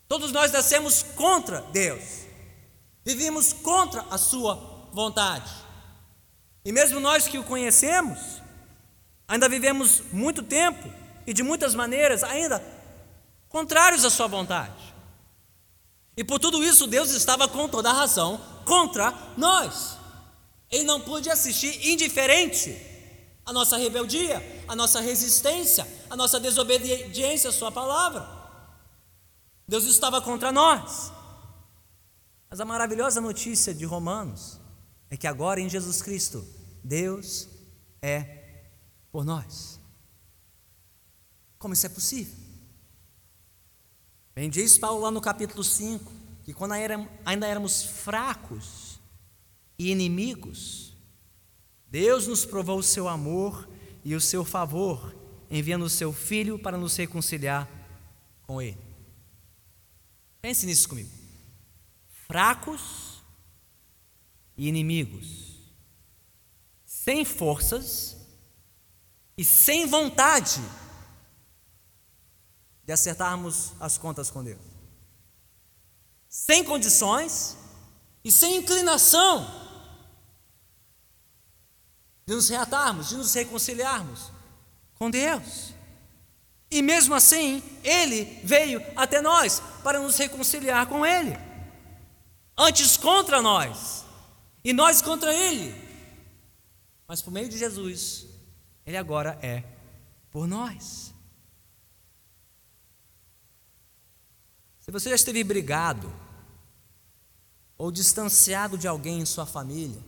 Todos 0.06 0.30
nós 0.30 0.52
nascemos 0.52 1.02
contra 1.02 1.60
Deus. 1.72 2.24
Vivimos 3.04 3.52
contra 3.52 4.04
a 4.10 4.16
Sua 4.16 4.88
vontade. 4.92 5.50
E 6.64 6.72
mesmo 6.72 7.00
nós 7.00 7.26
que 7.26 7.38
o 7.38 7.44
conhecemos, 7.44 8.18
ainda 9.28 9.48
vivemos 9.48 10.02
muito 10.12 10.42
tempo 10.42 10.88
e 11.26 11.34
de 11.34 11.42
muitas 11.42 11.74
maneiras 11.74 12.22
ainda 12.22 12.62
contrários 13.48 14.04
à 14.04 14.10
sua 14.10 14.26
vontade. 14.26 14.94
E 16.16 16.24
por 16.24 16.38
tudo 16.38 16.62
isso, 16.62 16.86
Deus 16.86 17.10
estava 17.10 17.48
com 17.48 17.68
toda 17.68 17.90
a 17.90 17.92
razão 17.92 18.40
contra 18.64 19.12
nós. 19.36 19.98
Ele 20.74 20.82
não 20.82 21.00
pôde 21.00 21.30
assistir 21.30 21.86
indiferente 21.86 22.76
à 23.46 23.52
nossa 23.52 23.76
rebeldia, 23.76 24.42
à 24.66 24.74
nossa 24.74 25.00
resistência, 25.00 25.86
à 26.10 26.16
nossa 26.16 26.40
desobediência 26.40 27.50
à 27.50 27.52
Sua 27.52 27.70
palavra. 27.70 28.28
Deus 29.68 29.84
estava 29.84 30.20
contra 30.20 30.50
nós. 30.50 31.12
Mas 32.50 32.58
a 32.58 32.64
maravilhosa 32.64 33.20
notícia 33.20 33.72
de 33.72 33.84
Romanos 33.84 34.58
é 35.08 35.16
que 35.16 35.28
agora 35.28 35.60
em 35.60 35.68
Jesus 35.68 36.02
Cristo, 36.02 36.44
Deus 36.82 37.48
é 38.02 38.64
por 39.12 39.24
nós. 39.24 39.78
Como 41.56 41.72
isso 41.72 41.86
é 41.86 41.88
possível? 41.88 42.34
Bem, 44.34 44.50
diz 44.50 44.76
Paulo 44.76 45.02
lá 45.02 45.12
no 45.12 45.20
capítulo 45.20 45.62
5 45.62 46.12
que 46.42 46.52
quando 46.52 46.72
ainda 46.72 47.46
éramos 47.46 47.84
fracos 47.84 48.83
e 49.78 49.90
inimigos, 49.90 50.94
Deus 51.86 52.26
nos 52.26 52.44
provou 52.44 52.78
o 52.78 52.82
seu 52.82 53.08
amor 53.08 53.68
e 54.04 54.14
o 54.14 54.20
seu 54.20 54.44
favor, 54.44 55.14
enviando 55.50 55.84
o 55.84 55.90
seu 55.90 56.12
Filho 56.12 56.58
para 56.58 56.76
nos 56.76 56.96
reconciliar 56.96 57.68
com 58.42 58.60
Ele. 58.60 58.78
Pense 60.40 60.66
nisso 60.66 60.88
comigo. 60.88 61.10
Fracos 62.26 63.22
e 64.56 64.68
inimigos, 64.68 65.54
sem 66.84 67.24
forças 67.24 68.16
e 69.36 69.44
sem 69.44 69.86
vontade 69.86 70.60
de 72.84 72.92
acertarmos 72.92 73.72
as 73.80 73.96
contas 73.96 74.30
com 74.30 74.44
Deus. 74.44 74.60
Sem 76.28 76.64
condições 76.64 77.56
e 78.24 78.30
sem 78.32 78.56
inclinação 78.56 79.63
de 82.26 82.34
nos 82.34 82.48
reatarmos, 82.48 83.08
de 83.08 83.16
nos 83.16 83.32
reconciliarmos 83.34 84.30
com 84.94 85.10
Deus. 85.10 85.74
E 86.70 86.82
mesmo 86.82 87.14
assim, 87.14 87.62
Ele 87.82 88.40
veio 88.42 88.82
até 88.96 89.20
nós 89.20 89.62
para 89.82 90.00
nos 90.00 90.16
reconciliar 90.16 90.86
com 90.86 91.04
Ele. 91.04 91.36
Antes 92.56 92.96
contra 92.96 93.42
nós, 93.42 94.04
e 94.64 94.72
nós 94.72 95.02
contra 95.02 95.32
Ele. 95.34 95.74
Mas 97.06 97.20
por 97.20 97.30
meio 97.30 97.48
de 97.48 97.58
Jesus, 97.58 98.26
Ele 98.86 98.96
agora 98.96 99.38
é 99.42 99.62
por 100.30 100.46
nós. 100.46 101.12
Se 104.80 104.90
você 104.90 105.10
já 105.10 105.14
esteve 105.14 105.44
brigado 105.44 106.12
ou 107.76 107.90
distanciado 107.90 108.76
de 108.76 108.88
alguém 108.88 109.20
em 109.20 109.26
sua 109.26 109.46
família, 109.46 110.02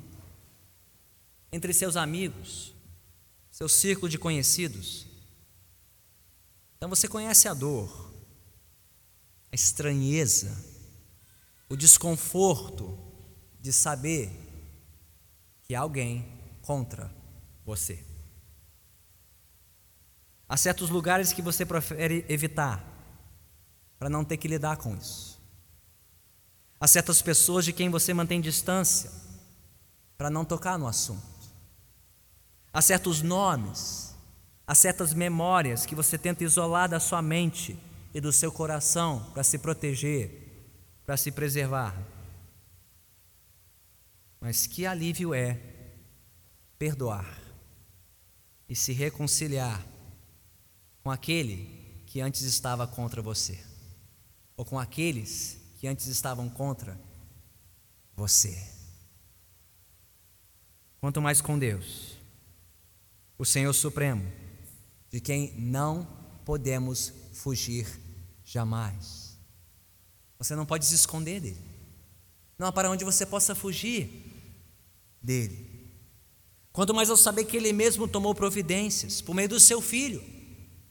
entre 1.53 1.73
seus 1.73 1.97
amigos, 1.97 2.75
seu 3.51 3.69
círculo 3.69 4.09
de 4.09 4.19
conhecidos, 4.19 5.07
então 6.77 6.89
você 6.89 7.09
conhece 7.09 7.49
a 7.49 7.55
dor, 7.55 8.13
a 9.51 9.55
estranheza, 9.55 10.57
o 11.69 11.77
desconforto 11.77 12.99
de 13.61 13.73
saber 13.73 14.31
que 15.63 15.75
há 15.75 15.81
alguém 15.81 16.25
contra 16.63 17.13
você. 17.65 18.05
Há 20.49 20.57
certos 20.57 20.91
lugares 20.91 21.33
que 21.33 21.43
você 21.43 21.67
prefere 21.67 22.25
evitar 22.29 22.85
para 23.99 24.09
não 24.09 24.25
ter 24.25 24.37
que 24.37 24.47
lidar 24.47 24.77
com 24.77 24.95
isso. 24.95 25.41
Há 26.79 26.87
certas 26.87 27.21
pessoas 27.23 27.65
de 27.65 27.73
quem 27.73 27.91
você 27.91 28.13
mantém 28.15 28.41
distância 28.41 29.11
para 30.17 30.31
não 30.31 30.45
tocar 30.45 30.79
no 30.79 30.87
assunto. 30.87 31.36
Há 32.77 32.83
certos 32.83 33.23
nomes, 33.23 34.15
há 34.67 34.75
certas 34.75 35.15
memórias 35.15 35.87
que 35.87 35.95
você 35.95 36.19
tenta 36.19 36.45
isolar 36.45 36.91
da 36.91 37.01
sua 37.01 37.23
mente 37.23 37.75
e 38.13 38.21
do 38.21 38.31
seu 38.31 38.53
coração 38.53 39.31
para 39.33 39.43
se 39.43 39.57
proteger, 39.57 40.77
para 41.07 41.17
se 41.17 41.33
preservar. 41.33 41.97
Mas 44.39 44.67
que 44.67 44.85
alívio 44.85 45.33
é 45.33 45.59
perdoar 46.79 47.41
e 48.69 48.77
se 48.77 48.93
reconciliar 48.93 49.83
com 51.03 51.11
aquele 51.11 52.03
que 52.05 52.21
antes 52.21 52.43
estava 52.43 52.87
contra 52.87 53.23
você 53.23 53.59
ou 54.55 54.67
com 54.67 54.79
aqueles 54.79 55.59
que 55.79 55.89
antes 55.89 56.09
estavam 56.09 56.47
contra 56.51 57.01
você. 58.15 58.71
Quanto 61.01 61.23
mais 61.23 61.41
com 61.41 61.59
Deus, 61.59 62.16
o 63.39 63.45
Senhor 63.45 63.73
Supremo, 63.73 64.31
de 65.11 65.21
quem 65.21 65.55
não 65.59 66.07
podemos 66.45 67.13
fugir 67.33 67.87
jamais. 68.45 69.39
Você 70.39 70.55
não 70.55 70.67
pode 70.67 70.85
se 70.87 70.95
esconder 70.95 71.41
dele. 71.41 71.65
Não 72.59 72.67
há 72.67 72.73
para 72.73 72.91
onde 72.91 73.05
você 73.05 73.27
possa 73.27 73.55
fugir 73.55 74.25
dele. 75.23 75.67
Quanto 76.73 76.95
mais 76.95 77.11
ao 77.11 77.17
saber 77.17 77.45
que 77.45 77.57
ele 77.57 77.73
mesmo 77.73 78.07
tomou 78.07 78.35
providências 78.35 79.21
por 79.21 79.35
meio 79.35 79.49
do 79.49 79.59
seu 79.59 79.81
filho 79.81 80.23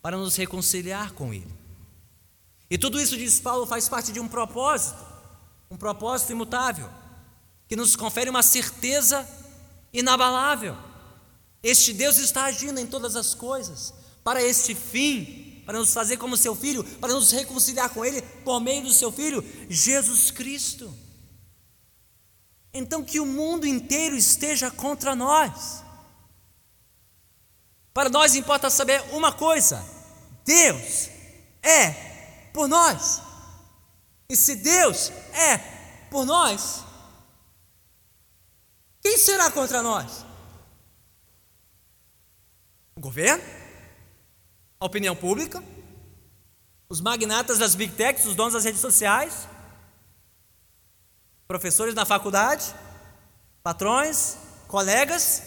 para 0.02 0.18
nos 0.18 0.36
reconciliar 0.36 1.14
com 1.14 1.34
ele. 1.34 1.54
E 2.70 2.78
tudo 2.78 3.00
isso, 3.00 3.16
diz 3.18 3.40
Paulo, 3.40 3.66
faz 3.66 3.88
parte 3.88 4.12
de 4.12 4.20
um 4.20 4.28
propósito, 4.28 5.04
um 5.70 5.78
propósito 5.78 6.32
imutável, 6.32 6.90
que 7.68 7.76
nos 7.76 7.96
confere 7.96 8.30
uma 8.30 8.44
certeza 8.44 9.28
inabalável. 9.94 10.76
Este 11.66 11.94
Deus 11.94 12.20
está 12.20 12.44
agindo 12.44 12.80
em 12.80 12.86
todas 12.86 13.16
as 13.16 13.34
coisas 13.34 13.92
para 14.24 14.40
este 14.40 14.76
fim, 14.76 15.64
para 15.66 15.80
nos 15.80 15.92
fazer 15.92 16.16
como 16.18 16.38
seu 16.38 16.56
filho, 16.56 16.84
para 17.00 17.12
nos 17.12 17.32
reconciliar 17.32 17.90
com 17.90 18.06
Ele 18.06 18.22
por 18.22 18.60
meio 18.62 18.84
do 18.84 18.94
seu 18.94 19.12
filho, 19.12 19.44
Jesus 19.68 20.30
Cristo. 20.30 20.96
Então, 22.72 23.04
que 23.04 23.20
o 23.20 23.26
mundo 23.26 23.66
inteiro 23.66 24.16
esteja 24.16 24.70
contra 24.70 25.16
nós. 25.16 25.84
Para 27.92 28.10
nós 28.10 28.36
importa 28.36 28.70
saber 28.70 29.02
uma 29.12 29.34
coisa: 29.34 29.84
Deus 30.46 31.10
é 31.64 32.50
por 32.54 32.68
nós. 32.68 33.24
E 34.30 34.36
se 34.36 34.56
Deus 34.58 35.10
é 35.34 35.58
por 36.12 36.28
nós, 36.28 36.84
quem 39.02 39.18
será 39.18 39.50
contra 39.50 39.82
nós? 39.82 40.35
O 42.96 43.02
governo? 43.02 43.44
A 44.80 44.86
opinião 44.86 45.16
pública? 45.16 45.64
os 46.88 47.02
magnatas 47.02 47.58
das 47.58 47.76
big 47.76 47.94
techs, 47.94 48.26
os 48.26 48.36
donos 48.36 48.54
das 48.54 48.64
redes 48.64 48.80
sociais, 48.80 49.48
professores 51.48 51.96
na 51.96 52.06
faculdade, 52.06 52.74
patrões, 53.64 54.38
colegas, 54.68 55.44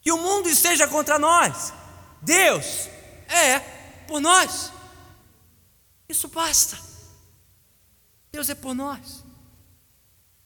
que 0.00 0.12
o 0.12 0.18
mundo 0.18 0.48
esteja 0.48 0.86
contra 0.88 1.18
nós. 1.18 1.72
Deus 2.20 2.88
é 3.28 3.58
por 4.06 4.20
nós. 4.20 4.72
Isso 6.08 6.28
basta. 6.28 6.78
Deus 8.32 8.48
é 8.50 8.54
por 8.54 8.74
nós. 8.74 9.24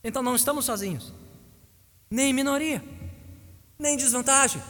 Então 0.02 0.23
não 0.23 0.35
estamos 0.35 0.64
sozinhos, 0.64 1.12
nem 2.11 2.30
em 2.30 2.32
minoria, 2.32 2.82
nem 3.78 3.94
em 3.94 3.99
desvantagem. 3.99 4.62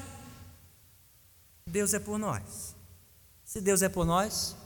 Deus 1.71 1.95
é 1.95 1.99
por 1.99 2.19
nós. 2.19 2.77
Se 3.45 3.61
Deus 3.61 3.81
é 3.81 3.89
por 3.89 4.05
nós, 4.05 4.57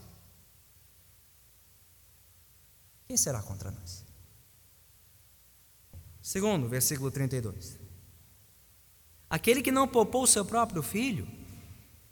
quem 3.06 3.16
será 3.16 3.42
contra 3.42 3.70
nós? 3.70 4.04
Segundo, 6.20 6.68
versículo 6.68 7.11
32. 7.11 7.78
Aquele 9.28 9.62
que 9.62 9.70
não 9.70 9.87
poupou 9.87 10.26
seu 10.26 10.44
próprio 10.44 10.82
filho, 10.82 11.28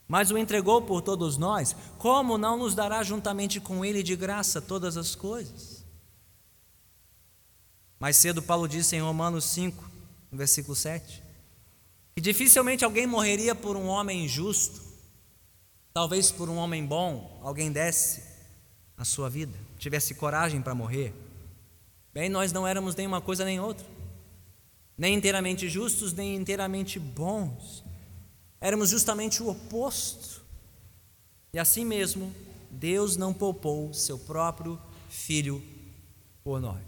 mas 0.06 0.30
o 0.30 0.36
entregou 0.36 0.82
por 0.82 1.00
todos 1.00 1.36
nós, 1.36 1.74
como 1.98 2.36
não 2.36 2.58
nos 2.58 2.74
dará 2.74 3.02
juntamente 3.02 3.60
com 3.60 3.84
ele 3.84 4.02
de 4.02 4.14
graça 4.14 4.60
todas 4.60 4.96
as 4.96 5.14
coisas? 5.14 5.84
Mais 7.98 8.16
cedo, 8.16 8.42
Paulo 8.42 8.68
disse 8.68 8.96
em 8.96 9.00
Romanos 9.00 9.44
5, 9.44 9.90
no 10.30 10.36
versículo 10.36 10.74
7, 10.74 11.21
que 12.14 12.20
dificilmente 12.20 12.84
alguém 12.84 13.06
morreria 13.06 13.54
por 13.54 13.76
um 13.76 13.86
homem 13.86 14.24
injusto, 14.24 14.80
talvez 15.92 16.30
por 16.30 16.48
um 16.48 16.56
homem 16.56 16.84
bom, 16.84 17.40
alguém 17.42 17.70
desse 17.72 18.22
a 18.96 19.04
sua 19.04 19.28
vida, 19.28 19.58
tivesse 19.78 20.14
coragem 20.14 20.60
para 20.60 20.74
morrer. 20.74 21.12
Bem, 22.12 22.28
nós 22.28 22.52
não 22.52 22.66
éramos 22.66 22.94
nem 22.94 23.06
uma 23.06 23.20
coisa 23.20 23.44
nem 23.44 23.58
outra 23.58 23.86
nem 24.96 25.14
inteiramente 25.14 25.68
justos, 25.68 26.12
nem 26.12 26.36
inteiramente 26.36 26.98
bons. 26.98 27.82
Éramos 28.60 28.88
justamente 28.88 29.42
o 29.42 29.48
oposto. 29.48 30.42
E 31.52 31.58
assim 31.58 31.84
mesmo, 31.84 32.32
Deus 32.70 33.16
não 33.16 33.34
poupou 33.34 33.92
seu 33.92 34.18
próprio 34.18 34.78
filho 35.08 35.62
por 36.44 36.60
nós. 36.60 36.82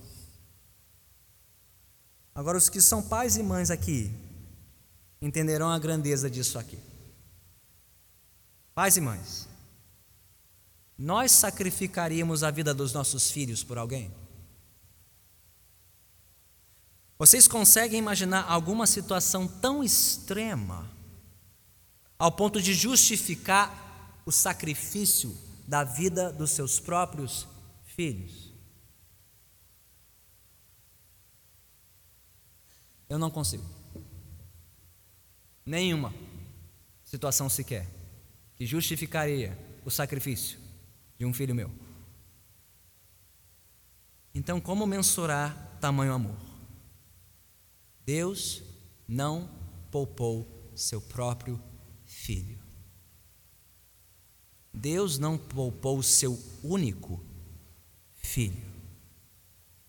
Agora, 2.35 2.59
os 2.59 2.69
que 2.69 2.81
são 2.81 3.03
pais 3.03 3.37
e 3.37 3.43
mães 3.43 3.71
aqui 3.71 4.13
entenderão 5.25 5.71
a 5.71 5.79
grandeza 5.79 6.29
disso 6.29 6.59
aqui. 6.59 6.79
Pais 8.75 8.99
e 8.99 9.01
mães, 9.01 9.49
nós 10.99 11.33
sacrificaríamos 11.33 12.43
a 12.43 12.51
vida 12.51 12.75
dos 12.75 12.93
nossos 12.93 13.31
filhos 13.31 13.65
por 13.65 13.79
alguém? 13.79 14.13
Vocês 17.19 17.49
conseguem 17.49 17.99
imaginar 17.99 18.43
alguma 18.43 18.87
situação 18.87 19.49
tão 19.49 19.83
extrema 19.83 20.91
ao 22.19 22.31
ponto 22.31 22.61
de 22.61 22.75
justificar 22.75 24.21
o 24.27 24.33
sacrifício 24.33 25.35
da 25.67 25.85
vida 25.85 26.31
dos 26.31 26.51
seus 26.51 26.79
próprios 26.79 27.47
filhos? 27.87 28.53
Eu 33.09 33.19
não 33.19 33.31
consigo. 33.31 33.74
Nenhuma 35.65 36.15
situação 37.03 37.49
sequer 37.49 37.89
que 38.57 38.67
justificaria 38.67 39.59
o 39.85 39.91
sacrifício 39.91 40.59
de 41.19 41.25
um 41.25 41.33
filho 41.33 41.55
meu. 41.55 41.71
Então, 44.35 44.61
como 44.61 44.87
mensurar 44.87 45.79
tamanho 45.81 46.13
amor? 46.13 46.37
Deus 48.05 48.63
não 49.07 49.49
poupou 49.91 50.71
seu 50.75 51.01
próprio 51.01 51.61
filho. 52.05 52.59
Deus 54.73 55.19
não 55.19 55.39
poupou 55.39 56.03
seu 56.03 56.39
único 56.63 57.25
filho. 58.15 58.75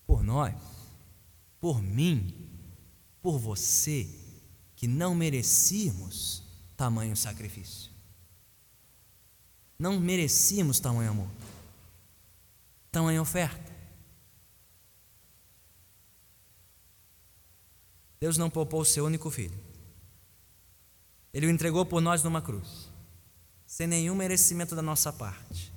Por 0.06 0.24
nós, 0.24 0.54
por 1.60 1.82
mim, 1.82 2.48
por 3.22 3.40
você, 3.40 4.08
que 4.86 4.88
não 4.88 5.16
merecíamos 5.16 6.44
tamanho 6.78 7.18
sacrifício. 7.18 7.90
Não 9.80 10.00
merecíamos 10.00 10.80
tamanho 10.80 11.10
amor, 11.10 11.28
tamanho 12.92 13.24
oferta. 13.24 13.74
Deus 18.20 18.38
não 18.38 18.48
poupou 18.48 18.82
o 18.82 18.86
seu 18.86 19.06
único 19.06 19.32
filho. 19.32 19.58
Ele 21.34 21.48
o 21.48 21.50
entregou 21.50 21.84
por 21.84 22.00
nós 22.00 22.22
numa 22.22 22.40
cruz, 22.40 22.88
sem 23.66 23.88
nenhum 23.88 24.14
merecimento 24.14 24.76
da 24.76 24.84
nossa 24.84 25.12
parte. 25.12 25.74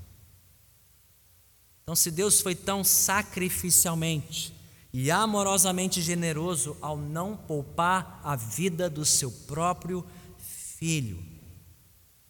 Então, 1.83 1.97
se 1.97 2.11
Deus 2.11 2.43
foi 2.43 2.55
tão 2.55 2.85
sacrificialmente 2.85 4.55
e 4.93 5.11
amorosamente 5.11 6.01
generoso 6.01 6.77
ao 6.81 6.97
não 6.97 7.37
poupar 7.37 8.21
a 8.25 8.35
vida 8.35 8.89
do 8.89 9.05
seu 9.05 9.31
próprio 9.31 10.05
filho, 10.39 11.23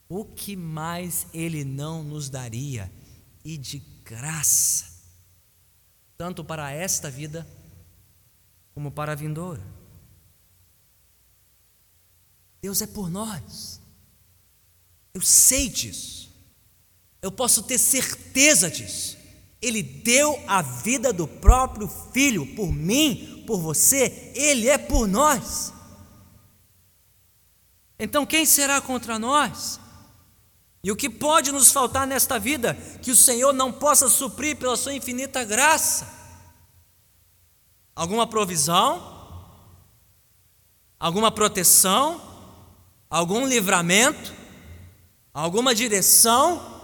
o 0.08 0.24
que 0.24 0.56
mais 0.56 1.26
ele 1.32 1.64
não 1.64 2.02
nos 2.02 2.28
daria 2.30 2.90
e 3.44 3.56
de 3.56 3.78
graça, 4.04 4.86
tanto 6.16 6.44
para 6.44 6.72
esta 6.72 7.10
vida 7.10 7.46
como 8.72 8.90
para 8.90 9.12
a 9.12 9.14
vindoura? 9.14 9.62
Deus 12.60 12.82
é 12.82 12.86
por 12.86 13.10
nós. 13.10 13.80
Eu 15.14 15.20
sei 15.20 15.68
disso. 15.68 16.30
Eu 17.20 17.30
posso 17.30 17.62
ter 17.62 17.78
certeza 17.78 18.70
disso. 18.70 19.17
Ele 19.60 19.82
deu 19.82 20.42
a 20.46 20.62
vida 20.62 21.12
do 21.12 21.26
próprio 21.26 21.88
filho 22.12 22.46
por 22.54 22.72
mim, 22.72 23.44
por 23.46 23.60
você, 23.60 24.32
ele 24.34 24.68
é 24.68 24.78
por 24.78 25.06
nós. 25.08 25.72
Então 27.98 28.24
quem 28.24 28.46
será 28.46 28.80
contra 28.80 29.18
nós? 29.18 29.80
E 30.82 30.92
o 30.92 30.96
que 30.96 31.10
pode 31.10 31.50
nos 31.50 31.72
faltar 31.72 32.06
nesta 32.06 32.38
vida 32.38 32.74
que 33.02 33.10
o 33.10 33.16
Senhor 33.16 33.52
não 33.52 33.72
possa 33.72 34.08
suprir 34.08 34.56
pela 34.56 34.76
sua 34.76 34.94
infinita 34.94 35.42
graça? 35.42 36.08
Alguma 37.96 38.26
provisão? 38.26 39.16
Alguma 41.00 41.32
proteção? 41.32 42.28
algum 43.10 43.46
livramento, 43.46 44.34
alguma 45.32 45.74
direção, 45.74 46.77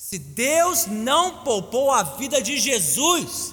se 0.00 0.18
Deus 0.18 0.86
não 0.86 1.44
poupou 1.44 1.90
a 1.90 2.02
vida 2.02 2.40
de 2.40 2.58
Jesus, 2.58 3.52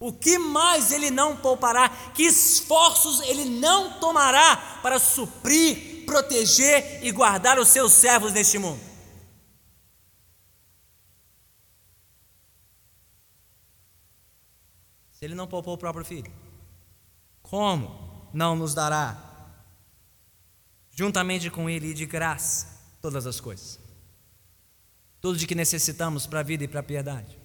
o 0.00 0.10
que 0.10 0.38
mais 0.38 0.90
Ele 0.90 1.10
não 1.10 1.36
poupará? 1.36 1.90
Que 2.14 2.22
esforços 2.22 3.20
Ele 3.20 3.44
não 3.44 4.00
tomará 4.00 4.80
para 4.80 4.98
suprir, 4.98 6.06
proteger 6.06 7.04
e 7.04 7.12
guardar 7.12 7.58
os 7.58 7.68
seus 7.68 7.92
servos 7.92 8.32
neste 8.32 8.56
mundo? 8.56 8.80
Se 15.12 15.26
Ele 15.26 15.34
não 15.34 15.46
poupou 15.46 15.74
o 15.74 15.78
próprio 15.78 16.06
filho, 16.06 16.32
como 17.42 18.30
não 18.32 18.56
nos 18.56 18.72
dará 18.72 19.14
juntamente 20.90 21.50
com 21.50 21.68
Ele 21.68 21.88
e 21.88 21.94
de 21.94 22.06
graça 22.06 22.66
todas 23.02 23.26
as 23.26 23.38
coisas. 23.38 23.85
Tudo 25.26 25.38
de 25.38 25.44
que 25.48 25.56
necessitamos 25.56 26.24
para 26.24 26.38
a 26.38 26.42
vida 26.44 26.62
e 26.62 26.68
para 26.68 26.78
a 26.78 26.84
piedade. 26.84 27.36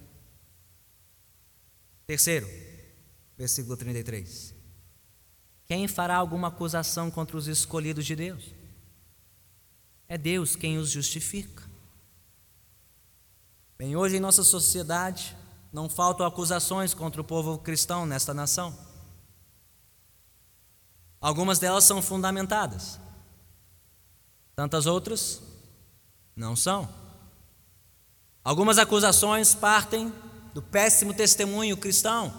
Terceiro, 2.06 2.48
versículo 3.36 3.76
33. 3.76 4.54
Quem 5.66 5.88
fará 5.88 6.14
alguma 6.14 6.46
acusação 6.46 7.10
contra 7.10 7.36
os 7.36 7.48
escolhidos 7.48 8.06
de 8.06 8.14
Deus? 8.14 8.54
É 10.06 10.16
Deus 10.16 10.54
quem 10.54 10.78
os 10.78 10.90
justifica. 10.90 11.68
Bem, 13.76 13.96
hoje 13.96 14.18
em 14.18 14.20
nossa 14.20 14.44
sociedade 14.44 15.36
não 15.72 15.88
faltam 15.88 16.24
acusações 16.24 16.94
contra 16.94 17.20
o 17.20 17.24
povo 17.24 17.58
cristão 17.58 18.06
nesta 18.06 18.32
nação. 18.32 18.78
Algumas 21.20 21.58
delas 21.58 21.82
são 21.82 22.00
fundamentadas. 22.00 23.00
Tantas 24.54 24.86
outras 24.86 25.42
não 26.36 26.54
são. 26.54 27.01
Algumas 28.44 28.78
acusações 28.78 29.54
partem 29.54 30.12
do 30.52 30.60
péssimo 30.60 31.14
testemunho 31.14 31.76
cristão, 31.76 32.32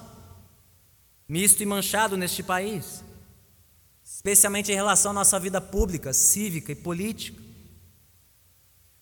misto 1.28 1.64
e 1.64 1.66
manchado 1.66 2.18
neste 2.18 2.44
país, 2.44 3.04
especialmente 4.04 4.72
em 4.72 4.76
relação 4.76 5.12
à 5.12 5.14
nossa 5.14 5.40
vida 5.40 5.62
pública, 5.62 6.14
cívica 6.14 6.72
e 6.72 6.76
política. 6.76 7.42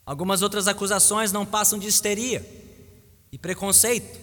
Algumas 0.05 0.41
outras 0.41 0.67
acusações 0.67 1.31
não 1.31 1.45
passam 1.45 1.79
de 1.79 1.87
histeria, 1.87 2.45
e 3.31 3.37
preconceito, 3.37 4.19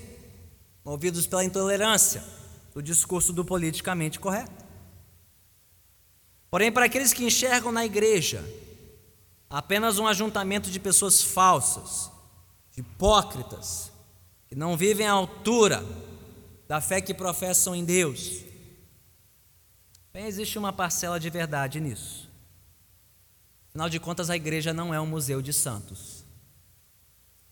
movidos 0.85 1.27
pela 1.27 1.45
intolerância 1.45 2.23
do 2.75 2.83
discurso 2.83 3.33
do 3.33 3.45
politicamente 3.45 4.21
correto. 4.21 4.65
Porém, 6.51 6.71
para 6.71 6.85
aqueles 6.85 7.13
que 7.13 7.25
enxergam 7.25 7.73
na 7.73 7.85
igreja 7.85 8.45
apenas 9.49 9.99
um 9.99 10.07
ajuntamento 10.07 10.71
de 10.71 10.79
pessoas 10.79 11.23
falsas, 11.23 12.11
hipócritas, 12.81 13.93
que 14.47 14.55
não 14.55 14.77
vivem 14.77 15.07
à 15.07 15.13
altura 15.13 15.85
da 16.67 16.81
fé 16.81 17.01
que 17.01 17.15
professam 17.15 17.75
em 17.75 17.85
Deus, 17.85 18.45
bem, 20.13 20.27
existe 20.27 20.59
uma 20.59 20.73
parcela 20.73 21.19
de 21.19 21.31
verdade 21.31 21.81
nisso. 21.81 22.29
Afinal 23.69 23.89
de 23.89 24.01
contas, 24.01 24.31
a 24.31 24.37
igreja 24.37 24.73
não 24.73 24.93
é 24.93 25.01
um 25.01 25.07
museu 25.07 25.43
de 25.43 25.53
santos. 25.53 26.25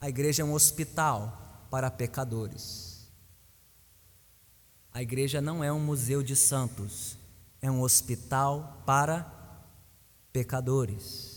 A 0.01 0.09
igreja 0.09 0.43
é 0.43 0.45
um 0.45 0.53
hospital 0.53 1.67
para 1.71 1.91
pecadores. 1.91 3.09
A 4.93 5.03
igreja 5.03 5.41
não 5.41 5.63
é 5.63 5.71
um 5.71 5.81
museu 5.81 6.23
de 6.23 6.35
santos, 6.35 7.19
é 7.61 7.71
um 7.71 7.83
hospital 7.83 8.83
para 8.87 9.31
pecadores. 10.33 11.36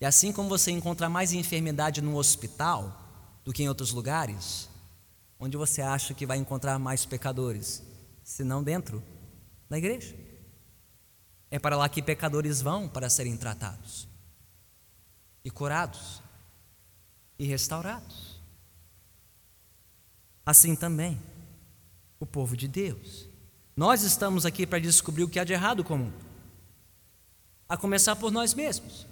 E 0.00 0.06
assim 0.06 0.32
como 0.32 0.48
você 0.48 0.70
encontra 0.70 1.08
mais 1.08 1.32
enfermidade 1.32 2.00
no 2.00 2.16
hospital 2.16 2.96
do 3.44 3.52
que 3.52 3.62
em 3.62 3.68
outros 3.68 3.92
lugares, 3.92 4.68
onde 5.38 5.56
você 5.56 5.82
acha 5.82 6.14
que 6.14 6.24
vai 6.24 6.38
encontrar 6.38 6.78
mais 6.78 7.04
pecadores, 7.04 7.82
se 8.22 8.42
não 8.42 8.62
dentro 8.62 9.02
da 9.68 9.76
igreja. 9.76 10.16
É 11.50 11.58
para 11.58 11.76
lá 11.76 11.88
que 11.88 12.00
pecadores 12.00 12.62
vão 12.62 12.88
para 12.88 13.10
serem 13.10 13.36
tratados 13.36 14.08
e 15.44 15.50
curados 15.50 16.22
e 17.38 17.44
restaurados. 17.44 18.40
Assim 20.46 20.74
também 20.74 21.20
o 22.18 22.26
povo 22.26 22.56
de 22.56 22.68
Deus. 22.68 23.28
Nós 23.76 24.02
estamos 24.02 24.46
aqui 24.46 24.66
para 24.66 24.78
descobrir 24.78 25.24
o 25.24 25.28
que 25.28 25.38
há 25.38 25.44
de 25.44 25.52
errado 25.52 25.82
com 25.82 25.94
o 25.94 25.98
mundo, 25.98 26.26
a 27.68 27.76
começar 27.76 28.14
por 28.16 28.30
nós 28.30 28.54
mesmos. 28.54 29.06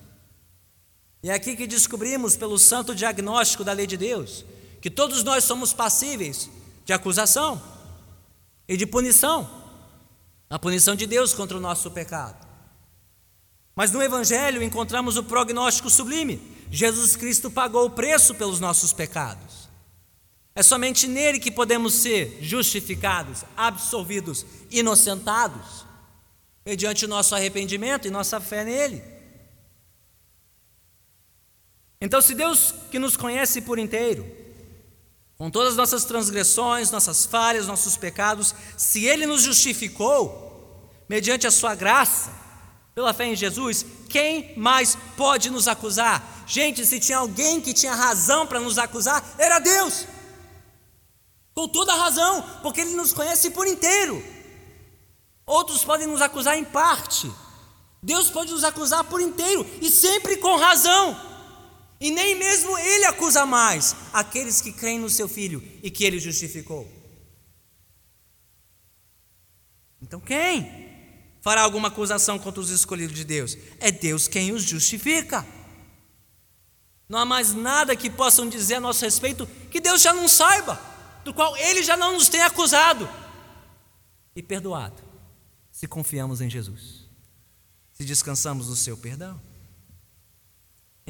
E 1.23 1.31
é 1.31 1.35
aqui 1.35 1.57
que 1.57 1.67
descobrimos, 1.67 2.37
pelo 2.37 2.59
santo 2.59 2.95
diagnóstico 2.95 3.65
da 3.65 3.73
lei 3.73 3.87
de 3.87 3.97
Deus, 3.97 4.45
que 4.81 4.91
todos 4.91 5.25
nós 5.25 5.45
somos 5.45 5.73
passíveis 5.73 6.49
de 6.85 6.93
acusação 6.93 7.61
e 8.69 8.77
de 8.77 8.87
punição 8.87 9.59
a 10.51 10.59
punição 10.59 10.95
de 10.95 11.07
Deus 11.07 11.35
contra 11.35 11.57
o 11.57 11.61
nosso 11.61 11.91
pecado. 11.91 12.47
Mas 13.75 13.93
no 13.93 14.03
Evangelho 14.03 14.63
encontramos 14.63 15.17
o 15.17 15.23
prognóstico 15.23 15.91
sublime: 15.91 16.41
Jesus 16.71 17.17
Cristo 17.17 17.51
pagou 17.51 17.87
o 17.87 17.91
preço 17.91 18.35
pelos 18.35 18.59
nossos 18.59 18.93
pecados. 18.93 19.69
É 20.55 20.63
somente 20.63 21.07
nele 21.07 21.39
que 21.39 21.51
podemos 21.51 21.95
ser 21.95 22.39
justificados, 22.41 23.45
absolvidos, 23.57 24.45
inocentados, 24.71 25.87
mediante 26.67 27.07
nosso 27.07 27.35
arrependimento 27.35 28.09
e 28.09 28.11
nossa 28.11 28.41
fé 28.41 28.65
nele. 28.65 29.03
Então, 32.01 32.21
se 32.21 32.35
Deus 32.35 32.73
que 32.91 32.99
nos 32.99 33.17
conhece 33.17 33.61
por 33.61 33.79
inteiro, 33.79 34.25
com 35.37 35.51
todas 35.51 35.71
as 35.71 35.77
nossas 35.77 36.05
transgressões, 36.05 36.91
nossas 36.91 37.27
falhas, 37.27 37.67
nossos 37.67 37.97
pecados, 37.97 38.55
se 38.77 39.05
Ele 39.05 39.27
nos 39.27 39.43
justificou, 39.43 40.47
mediante 41.09 41.47
a 41.47 41.51
Sua 41.51 41.75
graça, 41.75 42.31
pela 42.95 43.15
fé 43.15 43.27
em 43.27 43.37
Jesus, 43.37 43.87
quem 44.09 44.57
mais 44.57 44.97
pode 45.17 45.51
nos 45.51 45.69
acusar? 45.69 46.45
Gente, 46.47 46.85
se 46.85 46.99
tinha 46.99 47.19
alguém 47.19 47.61
que 47.61 47.73
tinha 47.73 47.95
razão 47.95 48.47
para 48.47 48.59
nos 48.59 48.79
acusar, 48.79 49.25
era 49.39 49.59
Deus. 49.59 50.07
Com 51.55 51.69
toda 51.69 51.95
razão, 51.95 52.43
porque 52.63 52.81
Ele 52.81 52.95
nos 52.95 53.13
conhece 53.13 53.51
por 53.51 53.67
inteiro. 53.67 54.23
Outros 55.47 55.85
podem 55.85 56.07
nos 56.07 56.21
acusar 56.21 56.59
em 56.59 56.65
parte. 56.65 57.31
Deus 58.03 58.31
pode 58.31 58.53
nos 58.53 58.65
acusar 58.65 59.05
por 59.05 59.21
inteiro 59.21 59.67
e 59.81 59.91
sempre 59.91 60.37
com 60.37 60.57
razão. 60.57 61.28
E 62.01 62.11
nem 62.11 62.35
mesmo 62.37 62.79
ele 62.79 63.05
acusa 63.07 63.45
mais 63.45 63.97
aqueles 64.13 64.61
que 64.61 64.73
creem 64.73 64.99
no 64.99 65.11
seu 65.11 65.29
filho 65.29 65.63
e 65.83 65.91
que 65.91 66.05
ele 66.05 66.21
justificou. 66.21 66.89
Então 70.01 70.21
quem 70.21 70.89
fará 71.41 71.63
alguma 71.63 71.89
acusação 71.89 72.39
contra 72.39 72.61
os 72.61 72.71
escolhidos 72.71 73.17
de 73.17 73.25
Deus? 73.25 73.57
É 73.81 73.91
Deus 73.91 74.29
quem 74.29 74.53
os 74.53 74.63
justifica. 74.63 75.45
Não 77.09 77.19
há 77.19 77.25
mais 77.25 77.55
nada 77.55 77.97
que 77.97 78.11
possam 78.11 78.49
dizer 78.49 78.75
a 78.75 78.81
nosso 78.81 79.05
respeito 79.05 79.47
que 79.71 79.81
Deus 79.81 80.03
já 80.03 80.13
não 80.13 80.29
saiba, 80.29 80.81
do 81.25 81.33
qual 81.33 81.57
ele 81.57 81.83
já 81.83 81.97
não 81.97 82.13
nos 82.13 82.29
tem 82.29 82.43
acusado 82.43 83.09
e 84.37 84.43
perdoado, 84.43 85.03
se 85.73 85.89
confiamos 85.89 86.41
em 86.41 86.49
Jesus, 86.49 87.09
se 87.93 88.05
descansamos 88.05 88.69
no 88.69 88.77
seu 88.77 88.97
perdão. 88.97 89.41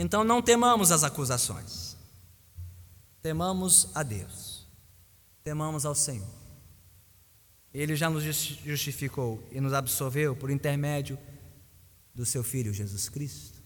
Então 0.01 0.23
não 0.23 0.41
temamos 0.41 0.93
as 0.93 1.03
acusações, 1.03 1.97
temamos 3.21 3.89
a 3.97 4.05
Deus, 4.05 4.65
temamos 5.43 5.85
ao 5.85 5.93
Senhor. 5.93 6.39
Ele 7.75 7.97
já 7.97 8.09
nos 8.09 8.23
justificou 8.23 9.43
e 9.51 9.61
nos 9.61 9.73
absolveu 9.73 10.37
por 10.37 10.51
intermédio 10.51 11.19
do 12.15 12.25
seu 12.25 12.45
Filho 12.45 12.73
Jesus 12.73 13.09
Cristo. 13.09 13.59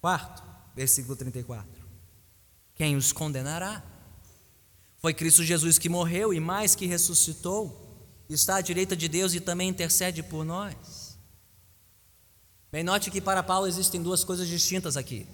Quarto, 0.00 0.42
versículo 0.74 1.14
34. 1.14 1.70
Quem 2.74 2.96
os 2.96 3.12
condenará? 3.12 3.80
Foi 4.98 5.14
Cristo 5.14 5.44
Jesus 5.44 5.78
que 5.78 5.88
morreu 5.88 6.34
e 6.34 6.40
mais 6.40 6.74
que 6.74 6.86
ressuscitou, 6.86 7.96
está 8.28 8.56
à 8.56 8.60
direita 8.60 8.96
de 8.96 9.06
Deus 9.06 9.34
e 9.34 9.40
também 9.40 9.68
intercede 9.68 10.20
por 10.20 10.44
nós. 10.44 11.01
Bem, 12.72 12.82
note 12.82 13.10
que 13.10 13.20
para 13.20 13.42
Paulo 13.42 13.66
existem 13.66 14.02
duas 14.02 14.24
coisas 14.24 14.48
distintas 14.48 14.96
aqui. 14.96 15.28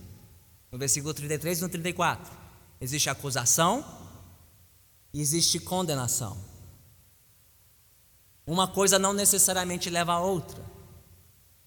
No 0.73 0.77
versículo 0.77 1.15
33 1.15 1.61
e 1.61 1.63
no 1.63 1.69
34. 1.69 2.37
Existe 2.81 3.09
acusação 3.09 3.85
e 5.15 5.21
existe 5.21 5.61
condenação. 5.61 6.37
Uma 8.45 8.67
coisa 8.67 8.99
não 8.99 9.13
necessariamente 9.13 9.89
leva 9.89 10.15
a 10.15 10.19
outra. 10.19 10.61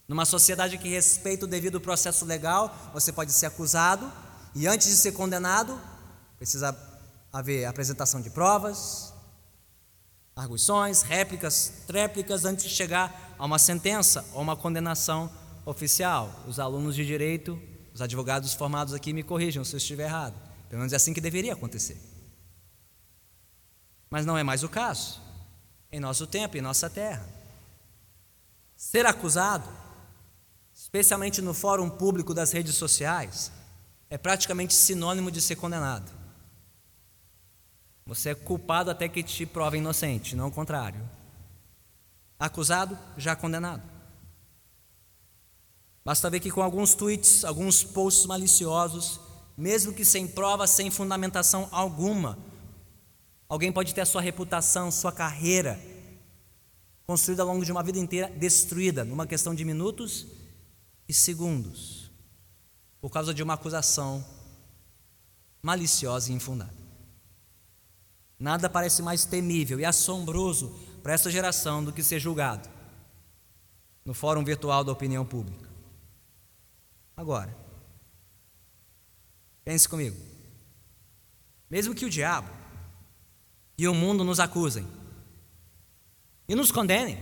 Numa 0.09 0.25
sociedade 0.25 0.77
que 0.77 0.89
respeita 0.89 1.45
o 1.45 1.47
devido 1.47 1.79
processo 1.79 2.25
legal, 2.25 2.91
você 2.93 3.13
pode 3.13 3.31
ser 3.31 3.45
acusado 3.45 4.11
e 4.53 4.67
antes 4.67 4.89
de 4.89 4.97
ser 4.97 5.13
condenado, 5.13 5.79
precisa 6.37 6.77
haver 7.31 7.63
apresentação 7.63 8.19
de 8.19 8.29
provas, 8.29 9.13
arguições, 10.35 11.01
réplicas, 11.01 11.71
tréplicas 11.87 12.43
antes 12.43 12.65
de 12.65 12.71
chegar 12.71 13.35
a 13.39 13.45
uma 13.45 13.57
sentença 13.57 14.25
ou 14.33 14.41
uma 14.41 14.57
condenação 14.57 15.31
oficial. 15.65 16.43
Os 16.47 16.59
alunos 16.59 16.95
de 16.95 17.05
direito, 17.05 17.61
os 17.93 18.01
advogados 18.01 18.53
formados 18.53 18.93
aqui 18.93 19.13
me 19.13 19.23
corrijam 19.23 19.63
se 19.63 19.73
eu 19.73 19.77
estiver 19.77 20.05
errado. 20.05 20.35
Pelo 20.69 20.79
menos 20.79 20.93
é 20.93 20.95
assim 20.95 21.13
que 21.13 21.21
deveria 21.21 21.53
acontecer. 21.53 21.97
Mas 24.09 24.25
não 24.25 24.37
é 24.37 24.43
mais 24.43 24.63
o 24.63 24.69
caso. 24.69 25.21
Em 25.91 25.99
nosso 25.99 26.25
tempo, 26.25 26.57
em 26.57 26.61
nossa 26.61 26.89
terra. 26.89 27.27
Ser 28.75 29.05
acusado, 29.05 29.69
especialmente 30.73 31.41
no 31.41 31.53
fórum 31.53 31.89
público 31.89 32.33
das 32.33 32.51
redes 32.51 32.75
sociais, 32.75 33.51
é 34.09 34.17
praticamente 34.17 34.73
sinônimo 34.73 35.29
de 35.29 35.41
ser 35.41 35.55
condenado. 35.55 36.11
Você 38.05 38.29
é 38.29 38.35
culpado 38.35 38.89
até 38.89 39.07
que 39.07 39.23
te 39.23 39.45
prove 39.45 39.77
inocente, 39.77 40.35
não 40.35 40.47
o 40.47 40.51
contrário. 40.51 41.07
Acusado, 42.39 42.97
já 43.15 43.35
condenado. 43.35 43.90
Basta 46.03 46.29
ver 46.29 46.39
que 46.39 46.49
com 46.49 46.61
alguns 46.61 46.95
tweets, 46.95 47.45
alguns 47.45 47.83
posts 47.83 48.25
maliciosos, 48.25 49.19
mesmo 49.55 49.93
que 49.93 50.03
sem 50.03 50.27
prova, 50.27 50.65
sem 50.65 50.89
fundamentação 50.89 51.67
alguma, 51.71 52.37
alguém 53.47 53.71
pode 53.71 53.93
ter 53.93 54.01
a 54.01 54.05
sua 54.05 54.21
reputação, 54.21 54.91
sua 54.91 55.11
carreira 55.11 55.79
construída 57.05 57.43
ao 57.43 57.47
longo 57.49 57.65
de 57.65 57.71
uma 57.71 57.83
vida 57.83 57.99
inteira 57.99 58.29
destruída 58.29 59.03
numa 59.03 59.27
questão 59.27 59.53
de 59.53 59.65
minutos 59.65 60.25
e 61.07 61.13
segundos, 61.13 62.09
por 62.99 63.09
causa 63.09 63.33
de 63.33 63.43
uma 63.43 63.53
acusação 63.53 64.25
maliciosa 65.61 66.31
e 66.31 66.35
infundada. 66.35 66.73
Nada 68.39 68.69
parece 68.69 69.03
mais 69.03 69.25
temível 69.25 69.79
e 69.79 69.85
assombroso 69.85 70.73
para 71.03 71.13
essa 71.13 71.29
geração 71.29 71.83
do 71.83 71.93
que 71.93 72.01
ser 72.01 72.19
julgado 72.19 72.67
no 74.03 74.13
fórum 74.13 74.43
virtual 74.43 74.83
da 74.83 74.91
opinião 74.91 75.23
pública. 75.25 75.70
Agora, 77.15 77.55
pense 79.63 79.87
comigo. 79.87 80.17
Mesmo 81.69 81.95
que 81.95 82.05
o 82.05 82.09
diabo 82.09 82.49
e 83.77 83.87
o 83.87 83.93
mundo 83.93 84.23
nos 84.23 84.39
acusem 84.39 84.87
e 86.47 86.55
nos 86.55 86.71
condenem, 86.71 87.17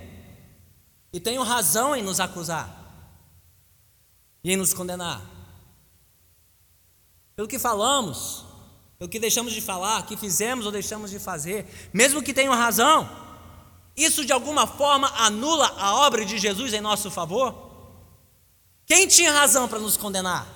e 1.13 1.19
tenham 1.19 1.43
razão 1.43 1.95
em 1.95 2.01
nos 2.01 2.19
acusar 2.19 2.75
e 4.43 4.51
em 4.51 4.57
nos 4.57 4.73
condenar, 4.73 5.21
pelo 7.35 7.47
que 7.47 7.59
falamos, 7.59 8.45
pelo 8.97 9.09
que 9.09 9.19
deixamos 9.19 9.53
de 9.53 9.61
falar, 9.61 10.05
que 10.05 10.17
fizemos 10.17 10.65
ou 10.65 10.71
deixamos 10.71 11.11
de 11.11 11.19
fazer, 11.19 11.65
mesmo 11.93 12.23
que 12.23 12.33
tenham 12.33 12.53
razão, 12.53 13.09
isso 13.95 14.25
de 14.25 14.33
alguma 14.33 14.65
forma 14.65 15.09
anula 15.15 15.67
a 15.77 15.95
obra 16.05 16.25
de 16.25 16.37
Jesus 16.37 16.73
em 16.73 16.81
nosso 16.81 17.11
favor? 17.11 17.68
Quem 18.89 19.07
tinha 19.07 19.31
razão 19.31 19.69
para 19.69 19.77
nos 19.77 19.95
condenar? 19.95 20.47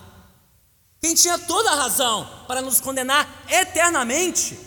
Quem 1.00 1.14
tinha 1.14 1.38
toda 1.38 1.70
a 1.70 1.76
razão 1.76 2.46
para 2.48 2.60
nos 2.60 2.80
condenar 2.80 3.44
eternamente? 3.48 4.58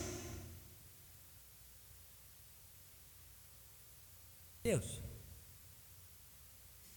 Deus. 4.64 5.02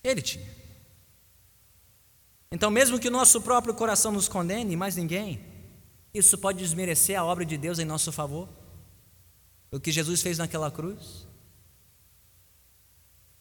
Ele 0.05 0.23
tinha. 0.23 0.49
Então, 2.53 2.71
mesmo 2.71 3.01
que 3.01 3.09
o 3.09 3.11
nosso 3.11 3.41
próprio 3.41 3.75
coração 3.75 4.13
nos 4.13 4.29
condene, 4.29 4.77
mais 4.77 4.95
ninguém, 4.95 5.45
isso 6.15 6.39
pode 6.39 6.59
desmerecer 6.59 7.19
a 7.19 7.25
obra 7.25 7.45
de 7.45 7.59
Deus 7.59 7.81
em 7.81 7.85
nosso 7.85 8.13
favor? 8.13 8.49
O 9.73 9.81
que 9.81 9.91
Jesus 9.91 10.23
fez 10.23 10.39
naquela 10.39 10.71
cruz? 10.71 11.27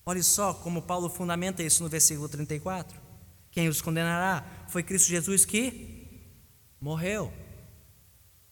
Olhe 0.04 0.24
só 0.24 0.52
como 0.52 0.82
Paulo 0.82 1.10
fundamenta 1.10 1.62
isso 1.62 1.84
no 1.84 1.89
versículo 1.89 2.28
34. 2.28 3.09
Quem 3.52 3.68
os 3.68 3.82
condenará? 3.82 4.46
Foi 4.68 4.84
Cristo 4.84 5.08
Jesus 5.08 5.46
que 5.46 6.36
morreu. 6.80 7.34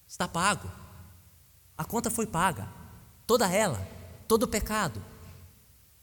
Está 0.08 0.28
pago. 0.28 0.72
A 1.78 1.86
conta 1.86 2.10
foi 2.10 2.26
paga. 2.26 2.68
Toda 3.26 3.52
ela, 3.52 3.86
todo 4.28 4.48
pecado, 4.48 5.04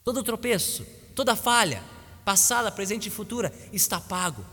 todo 0.03 0.23
tropeço, 0.23 0.85
toda 1.15 1.35
falha, 1.35 1.83
passada, 2.25 2.71
presente 2.71 3.09
e 3.09 3.11
futura, 3.11 3.53
está 3.73 4.01
pago 4.01 4.45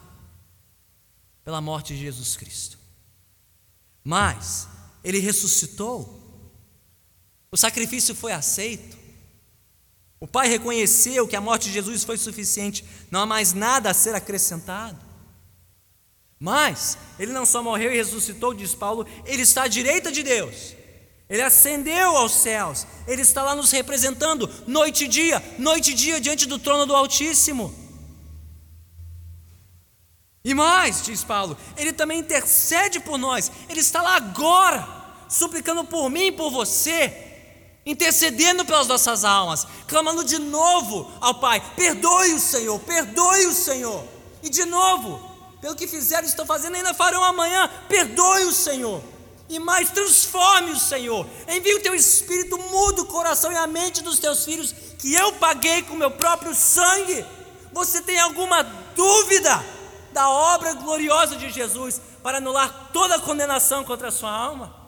pela 1.44 1.62
morte 1.62 1.94
de 1.94 2.02
Jesus 2.02 2.38
Cristo. 2.38 2.78
Mas 4.04 4.68
ele 5.04 5.20
ressuscitou, 5.20 6.20
o 7.52 7.58
sacrifício 7.58 8.16
foi 8.16 8.32
aceito, 8.32 8.98
o 10.22 10.28
Pai 10.28 10.48
reconheceu 10.48 11.28
que 11.28 11.36
a 11.36 11.42
morte 11.42 11.64
de 11.64 11.74
Jesus 11.74 12.04
foi 12.04 12.16
suficiente, 12.16 12.86
não 13.10 13.22
há 13.22 13.26
mais 13.26 13.54
nada 13.54 13.90
a 13.90 13.94
ser 13.94 14.14
acrescentado. 14.14 14.96
Mas 16.40 16.96
ele 17.18 17.34
não 17.34 17.44
só 17.44 17.64
morreu 17.64 17.92
e 17.92 17.98
ressuscitou, 17.98 18.54
diz 18.54 18.76
Paulo, 18.76 19.08
ele 19.26 19.42
está 19.42 19.64
à 19.64 19.68
direita 19.68 20.12
de 20.12 20.22
Deus. 20.22 20.76
Ele 21.28 21.42
ascendeu 21.42 22.16
aos 22.16 22.34
céus, 22.34 22.86
ele 23.08 23.24
está 23.24 23.42
lá 23.42 23.56
nos 23.56 23.72
representando, 23.72 24.48
noite 24.68 25.06
e 25.06 25.08
dia, 25.08 25.44
noite 25.58 25.90
e 25.90 25.96
dia 25.96 26.22
diante 26.22 26.46
do 26.46 26.60
trono 26.60 26.86
do 26.86 26.96
Altíssimo. 26.96 27.74
E 30.44 30.54
mais, 30.54 31.04
diz 31.04 31.24
Paulo, 31.24 31.58
ele 31.76 31.94
também 31.94 32.20
intercede 32.20 33.00
por 33.00 33.18
nós, 33.18 33.52
ele 33.68 33.80
está 33.80 34.04
lá 34.04 34.18
agora, 34.18 34.88
suplicando 35.28 35.84
por 35.84 36.12
mim 36.12 36.28
e 36.28 36.32
por 36.32 36.52
você, 36.52 37.31
intercedendo 37.86 38.66
pelas 38.66 38.88
nossas 38.88 39.26
almas, 39.26 39.66
clamando 39.88 40.24
de 40.24 40.40
novo 40.40 41.12
ao 41.20 41.36
Pai: 41.36 41.62
perdoe 41.76 42.34
o 42.34 42.40
Senhor, 42.40 42.80
perdoe 42.80 43.46
o 43.48 43.54
Senhor. 43.54 44.04
E 44.44 44.50
de 44.50 44.66
novo, 44.66 45.22
pelo 45.62 45.76
que 45.76 45.88
fizeram, 45.88 46.28
estão 46.28 46.46
fazendo, 46.46 46.76
ainda 46.76 46.94
farão 46.94 47.24
amanhã, 47.24 47.70
perdoe 47.88 48.46
o 48.46 48.54
Senhor 48.54 49.02
e 49.52 49.60
mais 49.60 49.90
transforme 49.92 50.72
o 50.72 50.80
Senhor. 50.80 51.28
Envie 51.48 51.76
o 51.76 51.82
teu 51.82 51.94
espírito, 51.94 52.58
muda 52.58 53.02
o 53.02 53.06
coração 53.06 53.52
e 53.52 53.56
a 53.56 53.68
mente 53.68 54.02
dos 54.02 54.18
teus 54.18 54.46
filhos, 54.46 54.74
que 54.98 55.14
eu 55.14 55.34
paguei 55.34 55.82
com 55.84 55.96
meu 55.96 56.10
próprio 56.10 56.56
sangue. 56.56 57.26
Você 57.74 58.02
tem 58.02 58.18
alguma 58.20 58.64
dúvida 58.64 59.64
da 60.14 60.30
obra 60.30 60.74
gloriosa 60.74 61.36
de 61.36 61.50
Jesus 61.50 62.02
para 62.24 62.38
anular 62.38 62.90
toda 62.94 63.20
condenação 63.20 63.84
contra 63.84 64.08
a 64.08 64.12
sua 64.12 64.32
alma? 64.32 64.81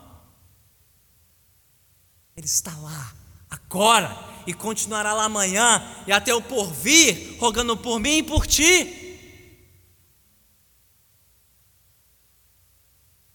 Ele 2.35 2.47
está 2.47 2.75
lá, 2.77 3.13
agora, 3.49 4.33
e 4.47 4.53
continuará 4.53 5.13
lá 5.13 5.25
amanhã 5.25 5.81
e 6.07 6.11
até 6.11 6.33
o 6.33 6.41
porvir, 6.41 7.37
rogando 7.39 7.77
por 7.77 7.99
mim 7.99 8.17
e 8.17 8.23
por 8.23 8.47
ti. 8.47 9.03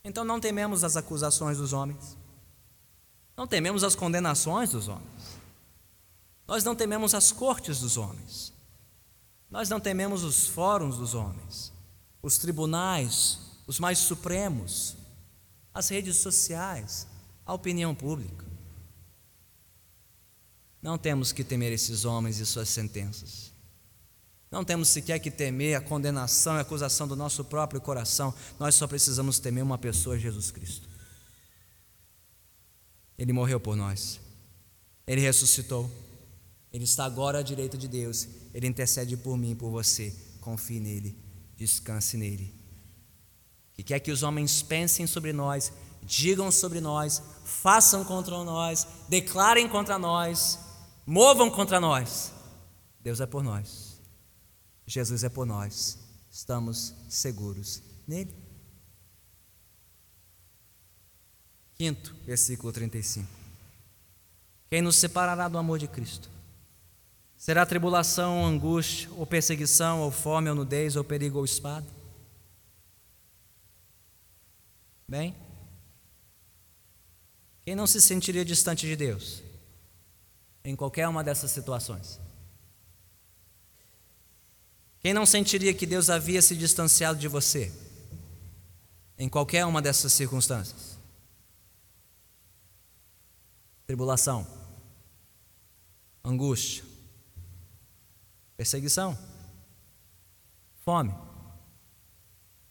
Então 0.08 0.24
não 0.24 0.40
tememos 0.40 0.84
as 0.84 0.96
acusações 0.96 1.58
dos 1.58 1.72
homens, 1.72 2.16
não 3.36 3.46
tememos 3.46 3.84
as 3.84 3.94
condenações 3.94 4.70
dos 4.70 4.88
homens, 4.88 5.38
nós 6.46 6.64
não 6.64 6.74
tememos 6.74 7.14
as 7.14 7.30
cortes 7.30 7.80
dos 7.80 7.98
homens, 7.98 8.52
nós 9.50 9.68
não 9.68 9.78
tememos 9.78 10.24
os 10.24 10.46
fóruns 10.46 10.96
dos 10.96 11.14
homens, 11.14 11.72
os 12.22 12.38
tribunais, 12.38 13.38
os 13.66 13.78
mais 13.78 13.98
supremos, 13.98 14.96
as 15.74 15.88
redes 15.90 16.16
sociais, 16.16 17.06
a 17.44 17.52
opinião 17.52 17.94
pública. 17.94 18.47
Não 20.80 20.96
temos 20.96 21.32
que 21.32 21.42
temer 21.42 21.72
esses 21.72 22.04
homens 22.04 22.38
e 22.38 22.46
suas 22.46 22.68
sentenças. 22.68 23.52
Não 24.50 24.64
temos 24.64 24.88
sequer 24.88 25.18
que 25.18 25.30
temer 25.30 25.76
a 25.76 25.80
condenação 25.80 26.54
e 26.54 26.58
a 26.58 26.62
acusação 26.62 27.06
do 27.06 27.14
nosso 27.14 27.44
próprio 27.44 27.80
coração, 27.80 28.32
nós 28.58 28.74
só 28.74 28.86
precisamos 28.86 29.38
temer 29.38 29.62
uma 29.62 29.76
pessoa, 29.76 30.18
Jesus 30.18 30.50
Cristo. 30.50 30.88
Ele 33.18 33.32
morreu 33.32 33.60
por 33.60 33.76
nós, 33.76 34.20
ele 35.06 35.20
ressuscitou, 35.20 35.90
ele 36.72 36.84
está 36.84 37.04
agora 37.04 37.40
à 37.40 37.42
direita 37.42 37.76
de 37.76 37.88
Deus, 37.88 38.28
ele 38.54 38.66
intercede 38.66 39.16
por 39.16 39.36
mim 39.36 39.54
por 39.54 39.70
você. 39.70 40.14
Confie 40.40 40.80
nele, 40.80 41.18
descanse 41.56 42.16
nele. 42.16 42.54
Que 43.74 43.82
quer 43.82 44.00
que 44.00 44.10
os 44.10 44.22
homens 44.22 44.62
pensem 44.62 45.06
sobre 45.06 45.32
nós, 45.32 45.72
digam 46.02 46.50
sobre 46.50 46.80
nós, 46.80 47.22
façam 47.44 48.04
contra 48.04 48.42
nós, 48.44 48.86
declarem 49.08 49.68
contra 49.68 49.98
nós, 49.98 50.58
movam 51.08 51.50
contra 51.50 51.80
nós. 51.80 52.34
Deus 53.00 53.18
é 53.18 53.26
por 53.26 53.42
nós. 53.42 53.98
Jesus 54.86 55.24
é 55.24 55.28
por 55.28 55.46
nós, 55.46 55.98
estamos 56.30 56.94
seguros 57.08 57.82
nele. 58.06 58.34
Quinto, 61.74 62.14
versículo 62.26 62.72
35. 62.72 63.28
Quem 64.68 64.82
nos 64.82 64.96
separará 64.96 65.48
do 65.48 65.56
amor 65.56 65.78
de 65.78 65.88
Cristo? 65.88 66.28
Será 67.36 67.64
tribulação, 67.64 68.44
angústia, 68.44 69.08
ou 69.16 69.26
perseguição, 69.26 70.00
ou 70.00 70.10
fome, 70.10 70.50
ou 70.50 70.56
nudez, 70.56 70.96
ou 70.96 71.04
perigo, 71.04 71.38
ou 71.38 71.44
espada? 71.44 71.86
Bem, 75.06 75.34
quem 77.62 77.74
não 77.74 77.86
se 77.86 78.00
sentiria 78.00 78.44
distante 78.44 78.86
de 78.86 78.96
Deus 78.96 79.47
em 80.64 80.76
qualquer 80.76 81.08
uma 81.08 81.24
dessas 81.24 81.50
situações? 81.50 82.20
Quem 85.00 85.14
não 85.14 85.24
sentiria 85.24 85.72
que 85.72 85.86
Deus 85.86 86.10
havia 86.10 86.42
se 86.42 86.56
distanciado 86.56 87.18
de 87.18 87.28
você 87.28 87.72
em 89.16 89.28
qualquer 89.28 89.64
uma 89.64 89.80
dessas 89.80 90.12
circunstâncias? 90.12 90.98
Tribulação, 93.86 94.46
angústia, 96.22 96.84
perseguição, 98.56 99.16
fome, 100.84 101.14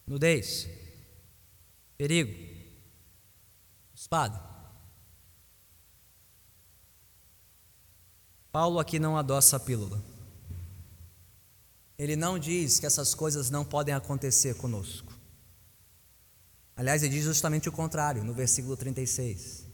nudez, 0.06 0.68
perigo, 1.96 2.32
espada. 3.94 4.47
Paulo 8.50 8.78
aqui 8.78 8.98
não 8.98 9.16
adoça 9.16 9.56
a 9.56 9.60
pílula. 9.60 10.02
Ele 11.98 12.16
não 12.16 12.38
diz 12.38 12.78
que 12.78 12.86
essas 12.86 13.14
coisas 13.14 13.50
não 13.50 13.64
podem 13.64 13.94
acontecer 13.94 14.54
conosco. 14.54 15.12
Aliás, 16.76 17.02
ele 17.02 17.14
diz 17.14 17.24
justamente 17.24 17.68
o 17.68 17.72
contrário, 17.72 18.22
no 18.22 18.32
versículo 18.32 18.76
36. 18.76 19.66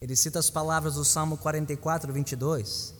Ele 0.00 0.16
cita 0.16 0.38
as 0.38 0.48
palavras 0.48 0.94
do 0.94 1.04
Salmo 1.04 1.36
44, 1.36 2.10
22. 2.12 2.94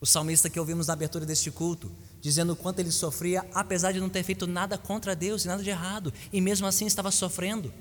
O 0.00 0.06
salmista 0.06 0.50
que 0.50 0.58
ouvimos 0.58 0.88
na 0.88 0.92
abertura 0.92 1.24
deste 1.24 1.50
culto, 1.50 1.90
dizendo 2.20 2.52
o 2.52 2.56
quanto 2.56 2.80
ele 2.80 2.90
sofria, 2.90 3.48
apesar 3.54 3.92
de 3.92 4.00
não 4.00 4.08
ter 4.08 4.22
feito 4.22 4.46
nada 4.46 4.76
contra 4.76 5.14
Deus 5.14 5.44
e 5.44 5.48
nada 5.48 5.62
de 5.62 5.70
errado, 5.70 6.12
e 6.32 6.40
mesmo 6.40 6.66
assim 6.66 6.86
estava 6.86 7.10
sofrendo. 7.10 7.72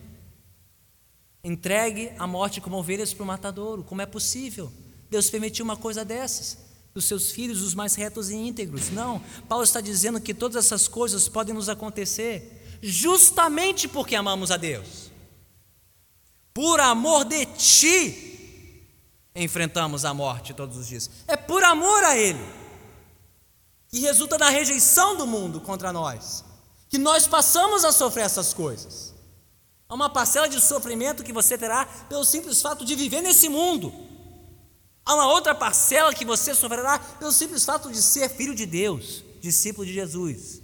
Entregue 1.44 2.12
a 2.18 2.28
morte 2.28 2.62
como 2.62 2.78
ovelhas 2.78 3.14
para 3.14 3.24
o 3.24 3.28
matadouro, 3.28 3.84
como 3.84 4.02
é 4.02 4.06
possível? 4.06 4.72
Deus 5.10 5.30
permitiu 5.30 5.66
uma 5.66 5.78
coisa 5.78 6.04
dessas 6.04 6.68
dos 6.98 7.06
seus 7.06 7.32
filhos, 7.32 7.62
os 7.62 7.76
mais 7.76 7.94
retos 7.94 8.32
e 8.32 8.36
íntegros. 8.36 8.90
Não, 8.90 9.22
Paulo 9.48 9.64
está 9.64 9.80
dizendo 9.80 10.20
que 10.20 10.34
todas 10.34 10.66
essas 10.66 10.88
coisas 10.88 11.30
podem 11.30 11.54
nos 11.54 11.70
acontecer 11.70 12.80
justamente 12.82 13.88
porque 13.88 14.16
amamos 14.16 14.50
a 14.50 14.58
Deus. 14.58 15.12
Por 16.54 16.80
amor 16.80 17.24
de 17.24 17.46
ti, 17.46 18.84
enfrentamos 19.36 20.06
a 20.06 20.14
morte 20.14 20.56
todos 20.56 20.76
os 20.76 20.88
dias. 20.88 21.08
É 21.28 21.38
por 21.38 21.64
amor 21.64 22.04
a 22.04 22.18
Ele, 22.18 22.44
que 23.90 24.00
resulta 24.00 24.38
na 24.40 24.50
rejeição 24.50 25.16
do 25.16 25.28
mundo 25.28 25.62
contra 25.62 25.94
nós, 25.94 26.44
que 26.90 26.98
nós 26.98 27.28
passamos 27.28 27.86
a 27.86 27.92
sofrer 27.92 28.26
essas 28.26 28.56
coisas. 28.56 29.14
Há 29.88 29.94
uma 29.94 30.10
parcela 30.10 30.50
de 30.50 30.60
sofrimento 30.60 31.24
que 31.24 31.32
você 31.32 31.58
terá 31.60 31.86
pelo 32.10 32.26
simples 32.26 32.60
fato 32.60 32.84
de 32.84 32.96
viver 32.96 33.22
nesse 33.22 33.48
mundo. 33.48 33.94
Há 35.08 35.14
uma 35.14 35.28
outra 35.28 35.56
parcela 35.56 36.14
que 36.14 36.26
você 36.26 36.54
sofrerá 36.54 37.00
pelo 37.00 37.32
simples 37.32 37.64
fato 37.64 37.90
de 37.90 38.02
ser 38.02 38.28
filho 38.28 38.54
de 38.54 38.66
Deus, 38.66 39.24
discípulo 39.40 39.88
de 39.88 39.94
Jesus. 39.94 40.62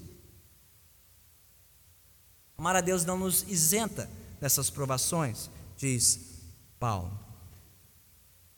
Amar 2.58 2.76
a 2.76 2.82
Deus 2.82 3.06
não 3.06 3.18
nos 3.18 3.44
isenta 3.44 4.10
dessas 4.42 4.70
provações, 4.70 5.50
diz 5.78 6.42
Paulo. 6.78 7.18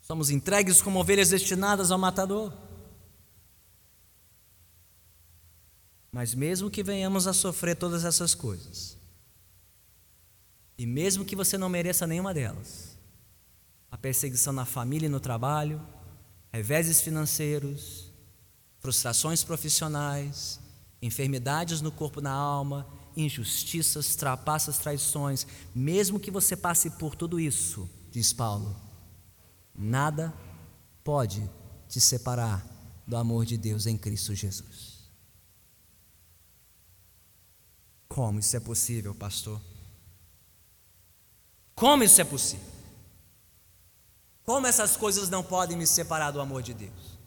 Somos 0.00 0.28
entregues 0.28 0.82
como 0.82 0.98
ovelhas 0.98 1.28
destinadas 1.28 1.92
ao 1.92 1.98
matador. 1.98 2.52
Mas 6.10 6.34
mesmo 6.34 6.68
que 6.68 6.82
venhamos 6.82 7.28
a 7.28 7.32
sofrer 7.32 7.76
todas 7.76 8.04
essas 8.04 8.34
coisas, 8.34 8.96
e 10.76 10.84
mesmo 10.84 11.24
que 11.24 11.36
você 11.36 11.56
não 11.56 11.68
mereça 11.68 12.08
nenhuma 12.08 12.34
delas, 12.34 12.95
a 13.90 13.96
perseguição 13.96 14.52
na 14.52 14.64
família 14.64 15.06
e 15.06 15.10
no 15.10 15.20
trabalho, 15.20 15.80
reveses 16.52 17.00
financeiros, 17.00 18.10
frustrações 18.78 19.42
profissionais, 19.42 20.60
enfermidades 21.00 21.80
no 21.80 21.92
corpo 21.92 22.20
e 22.20 22.22
na 22.22 22.32
alma, 22.32 22.86
injustiças, 23.16 24.14
trapaças, 24.14 24.78
traições, 24.78 25.46
mesmo 25.74 26.20
que 26.20 26.30
você 26.30 26.56
passe 26.56 26.90
por 26.90 27.14
tudo 27.14 27.40
isso, 27.40 27.88
diz 28.10 28.32
Paulo, 28.32 28.76
nada 29.74 30.32
pode 31.02 31.48
te 31.88 32.00
separar 32.00 32.66
do 33.06 33.16
amor 33.16 33.46
de 33.46 33.56
Deus 33.56 33.86
em 33.86 33.96
Cristo 33.96 34.34
Jesus. 34.34 34.96
Como 38.08 38.38
isso 38.38 38.56
é 38.56 38.60
possível, 38.60 39.14
pastor? 39.14 39.60
Como 41.74 42.02
isso 42.02 42.20
é 42.20 42.24
possível? 42.24 42.75
Como 44.46 44.68
essas 44.68 44.96
coisas 44.96 45.28
não 45.28 45.42
podem 45.42 45.76
me 45.76 45.86
separar 45.88 46.30
do 46.30 46.40
amor 46.40 46.62
de 46.62 46.72
Deus? 46.72 47.18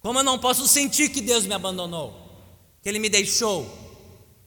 Como 0.00 0.18
eu 0.18 0.24
não 0.24 0.38
posso 0.38 0.66
sentir 0.66 1.10
que 1.10 1.20
Deus 1.20 1.44
me 1.44 1.52
abandonou, 1.52 2.14
que 2.82 2.88
Ele 2.88 2.98
me 2.98 3.10
deixou, 3.10 3.66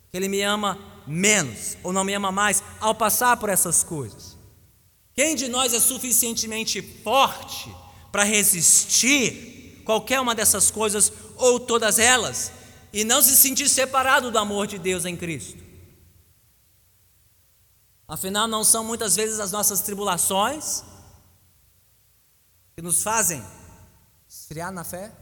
que 0.09 0.17
Ele 0.17 0.27
me 0.27 0.41
ama 0.41 0.77
menos 1.05 1.77
ou 1.83 1.93
não 1.93 2.03
me 2.03 2.15
ama 2.15 2.31
mais 2.31 2.63
ao 2.79 2.95
passar 2.95 3.37
por 3.37 3.47
essas 3.47 3.83
coisas? 3.83 4.35
Quem 5.13 5.35
de 5.35 5.47
nós 5.47 5.71
é 5.71 5.79
suficientemente 5.79 6.81
forte 7.03 7.71
para 8.11 8.23
resistir 8.23 9.83
qualquer 9.85 10.19
uma 10.19 10.33
dessas 10.33 10.71
coisas 10.71 11.13
ou 11.35 11.59
todas 11.59 11.99
elas 11.99 12.51
e 12.91 13.03
não 13.03 13.21
se 13.21 13.35
sentir 13.37 13.69
separado 13.69 14.31
do 14.31 14.39
amor 14.39 14.65
de 14.65 14.79
Deus 14.79 15.05
em 15.05 15.15
Cristo? 15.15 15.66
Afinal, 18.07 18.47
não 18.47 18.63
são 18.63 18.85
muitas 18.85 19.15
vezes 19.15 19.39
as 19.39 19.51
nossas 19.51 19.81
tribulações 19.81 20.83
que 22.73 22.81
nos 22.81 23.03
fazem 23.03 23.43
esfriar 24.29 24.71
na 24.71 24.83
fé, 24.83 25.13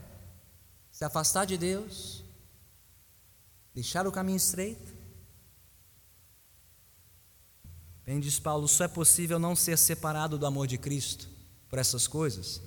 se 0.92 1.04
afastar 1.04 1.44
de 1.44 1.58
Deus, 1.58 2.22
deixar 3.74 4.06
o 4.06 4.12
caminho 4.12 4.36
estreito. 4.36 4.94
Bem, 8.04 8.20
diz 8.20 8.38
Paulo, 8.38 8.68
só 8.68 8.84
é 8.84 8.88
possível 8.88 9.38
não 9.38 9.56
ser 9.56 9.76
separado 9.76 10.38
do 10.38 10.46
amor 10.46 10.68
de 10.68 10.78
Cristo 10.78 11.28
por 11.68 11.80
essas 11.80 12.06
coisas, 12.06 12.62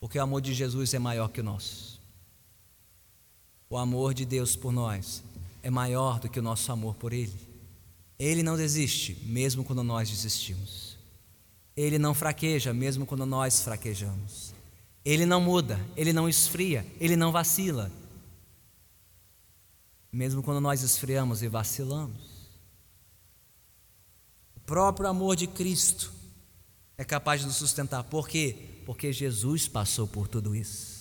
porque 0.00 0.18
o 0.18 0.22
amor 0.22 0.40
de 0.40 0.52
Jesus 0.52 0.92
é 0.94 0.98
maior 0.98 1.28
que 1.28 1.40
o 1.40 1.44
nosso. 1.44 2.00
O 3.70 3.76
amor 3.76 4.14
de 4.14 4.24
Deus 4.24 4.56
por 4.56 4.72
nós 4.72 5.22
é 5.62 5.70
maior 5.70 6.18
do 6.18 6.28
que 6.28 6.40
o 6.40 6.42
nosso 6.42 6.72
amor 6.72 6.96
por 6.96 7.12
Ele. 7.12 7.45
Ele 8.18 8.42
não 8.42 8.56
desiste, 8.56 9.18
mesmo 9.24 9.64
quando 9.64 9.82
nós 9.82 10.08
desistimos. 10.08 10.96
Ele 11.76 11.98
não 11.98 12.14
fraqueja, 12.14 12.72
mesmo 12.72 13.04
quando 13.04 13.26
nós 13.26 13.60
fraquejamos. 13.60 14.54
Ele 15.04 15.26
não 15.26 15.40
muda, 15.40 15.78
ele 15.96 16.12
não 16.12 16.28
esfria, 16.28 16.86
ele 16.98 17.14
não 17.14 17.30
vacila. 17.30 17.92
Mesmo 20.10 20.42
quando 20.42 20.60
nós 20.60 20.82
esfriamos 20.82 21.42
e 21.42 21.48
vacilamos. 21.48 22.36
O 24.56 24.60
próprio 24.60 25.08
amor 25.08 25.36
de 25.36 25.46
Cristo 25.46 26.12
é 26.96 27.04
capaz 27.04 27.42
de 27.42 27.46
nos 27.46 27.56
sustentar. 27.56 28.02
Por 28.04 28.26
quê? 28.26 28.80
Porque 28.86 29.12
Jesus 29.12 29.68
passou 29.68 30.08
por 30.08 30.26
tudo 30.26 30.56
isso. 30.56 30.95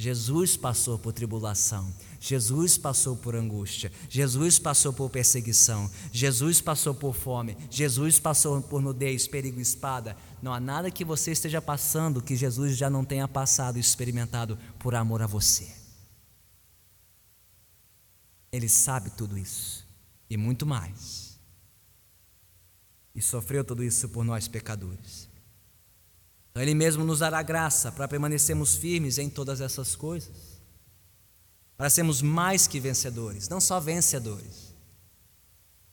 Jesus 0.00 0.56
passou 0.56 0.96
por 0.96 1.12
tribulação, 1.12 1.92
Jesus 2.20 2.78
passou 2.78 3.16
por 3.16 3.34
angústia, 3.34 3.90
Jesus 4.08 4.56
passou 4.56 4.92
por 4.92 5.10
perseguição, 5.10 5.90
Jesus 6.12 6.60
passou 6.60 6.94
por 6.94 7.12
fome, 7.12 7.56
Jesus 7.68 8.20
passou 8.20 8.62
por 8.62 8.80
nudez, 8.80 9.26
perigo 9.26 9.58
e 9.58 9.62
espada. 9.62 10.16
Não 10.40 10.54
há 10.54 10.60
nada 10.60 10.88
que 10.88 11.04
você 11.04 11.32
esteja 11.32 11.60
passando 11.60 12.22
que 12.22 12.36
Jesus 12.36 12.76
já 12.76 12.88
não 12.88 13.04
tenha 13.04 13.26
passado 13.26 13.76
e 13.76 13.80
experimentado 13.80 14.56
por 14.78 14.94
amor 14.94 15.20
a 15.20 15.26
você. 15.26 15.68
Ele 18.52 18.68
sabe 18.68 19.10
tudo 19.10 19.36
isso 19.36 19.84
e 20.30 20.36
muito 20.36 20.64
mais. 20.64 21.40
E 23.16 23.20
sofreu 23.20 23.64
tudo 23.64 23.82
isso 23.82 24.08
por 24.10 24.24
nós 24.24 24.46
pecadores. 24.46 25.27
Então 26.58 26.64
Ele 26.64 26.74
mesmo 26.74 27.04
nos 27.04 27.20
dará 27.20 27.40
graça 27.40 27.92
para 27.92 28.08
permanecermos 28.08 28.74
firmes 28.74 29.16
em 29.16 29.30
todas 29.30 29.60
essas 29.60 29.94
coisas, 29.94 30.58
para 31.76 31.88
sermos 31.88 32.20
mais 32.20 32.66
que 32.66 32.80
vencedores, 32.80 33.48
não 33.48 33.60
só 33.60 33.78
vencedores. 33.78 34.74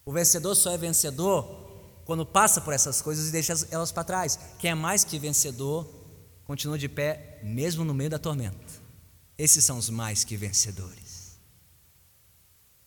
O 0.04 0.12
vencedor 0.12 0.56
só 0.56 0.71
é 0.71 0.78
vencedor 0.80 2.01
quando 2.04 2.25
passa 2.25 2.62
por 2.62 2.73
essas 2.73 2.99
coisas 2.99 3.30
e 3.30 3.32
deixa 3.32 3.54
elas 3.69 3.91
para 3.91 4.04
trás. 4.04 4.39
Quem 4.58 4.71
é 4.71 4.73
mais 4.73 5.04
que 5.04 5.19
vencedor 5.19 5.88
continua 6.45 6.80
de 6.80 6.89
pé, 6.89 7.39
mesmo 7.43 7.86
no 7.86 7.93
meio 7.93 8.10
da 8.10 8.17
tormenta. 8.17 8.58
Esses 9.38 9.63
são 9.63 9.78
os 9.78 9.91
mais 9.91 10.23
que 10.23 10.36
vencedores. 10.36 11.38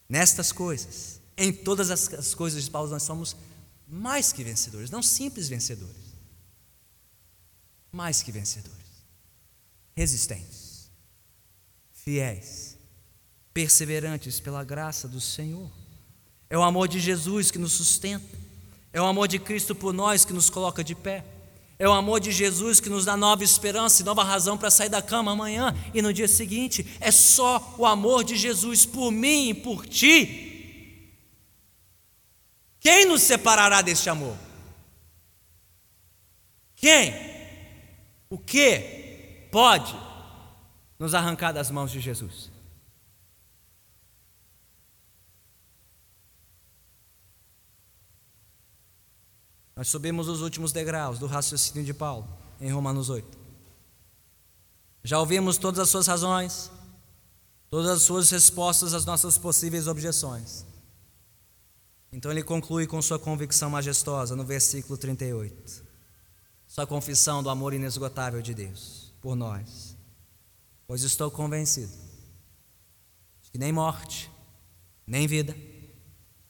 Nestas 0.08 0.50
coisas, 0.50 1.20
em 1.36 1.52
todas 1.52 1.92
as 1.92 2.34
coisas 2.34 2.64
de 2.64 2.70
Paulo, 2.72 2.90
nós 2.90 3.04
somos 3.04 3.36
mais 3.86 4.32
que 4.32 4.42
vencedores, 4.42 4.90
não 4.90 5.00
simples 5.00 5.48
vencedores 5.48 6.07
mais 7.92 8.22
que 8.22 8.32
vencedores, 8.32 9.04
resistentes, 9.94 10.90
fiéis, 11.92 12.76
perseverantes 13.52 14.40
pela 14.40 14.62
graça 14.62 15.08
do 15.08 15.20
Senhor. 15.20 15.70
É 16.50 16.56
o 16.56 16.62
amor 16.62 16.88
de 16.88 17.00
Jesus 17.00 17.50
que 17.50 17.58
nos 17.58 17.72
sustenta, 17.72 18.38
é 18.92 19.00
o 19.00 19.06
amor 19.06 19.28
de 19.28 19.38
Cristo 19.38 19.74
por 19.74 19.92
nós 19.92 20.24
que 20.24 20.32
nos 20.32 20.48
coloca 20.48 20.82
de 20.82 20.94
pé. 20.94 21.24
É 21.80 21.88
o 21.88 21.92
amor 21.92 22.18
de 22.18 22.32
Jesus 22.32 22.80
que 22.80 22.88
nos 22.88 23.04
dá 23.04 23.16
nova 23.16 23.44
esperança 23.44 24.02
e 24.02 24.04
nova 24.04 24.24
razão 24.24 24.58
para 24.58 24.70
sair 24.70 24.88
da 24.88 25.00
cama 25.00 25.30
amanhã 25.30 25.72
e 25.94 26.02
no 26.02 26.12
dia 26.12 26.26
seguinte. 26.26 26.84
É 26.98 27.12
só 27.12 27.76
o 27.78 27.86
amor 27.86 28.24
de 28.24 28.36
Jesus 28.36 28.84
por 28.84 29.12
mim 29.12 29.50
e 29.50 29.54
por 29.54 29.86
ti. 29.86 31.14
Quem 32.80 33.06
nos 33.06 33.22
separará 33.22 33.80
deste 33.80 34.10
amor? 34.10 34.36
Quem? 36.74 37.37
O 38.30 38.36
que 38.38 39.48
pode 39.50 39.94
nos 40.98 41.14
arrancar 41.14 41.52
das 41.52 41.70
mãos 41.70 41.90
de 41.90 42.00
Jesus? 42.00 42.50
Nós 49.74 49.88
subimos 49.88 50.28
os 50.28 50.42
últimos 50.42 50.72
degraus 50.72 51.18
do 51.18 51.26
raciocínio 51.26 51.84
de 51.84 51.94
Paulo 51.94 52.28
em 52.60 52.70
Romanos 52.70 53.08
8. 53.08 53.38
Já 55.04 55.18
ouvimos 55.20 55.56
todas 55.56 55.78
as 55.78 55.88
suas 55.88 56.06
razões, 56.06 56.70
todas 57.70 57.88
as 57.88 58.02
suas 58.02 58.28
respostas 58.30 58.92
às 58.92 59.06
nossas 59.06 59.38
possíveis 59.38 59.86
objeções. 59.86 60.66
Então 62.12 62.30
ele 62.30 62.42
conclui 62.42 62.86
com 62.86 63.00
sua 63.00 63.18
convicção 63.18 63.70
majestosa 63.70 64.34
no 64.34 64.44
versículo 64.44 64.98
38 64.98 65.87
sua 66.68 66.86
confissão 66.86 67.42
do 67.42 67.48
amor 67.48 67.72
inesgotável 67.72 68.42
de 68.42 68.54
Deus 68.54 69.12
por 69.22 69.34
nós. 69.34 69.96
Pois 70.86 71.02
estou 71.02 71.30
convencido 71.30 71.92
de 73.42 73.50
que 73.50 73.58
nem 73.58 73.72
morte, 73.72 74.30
nem 75.06 75.26
vida, 75.26 75.56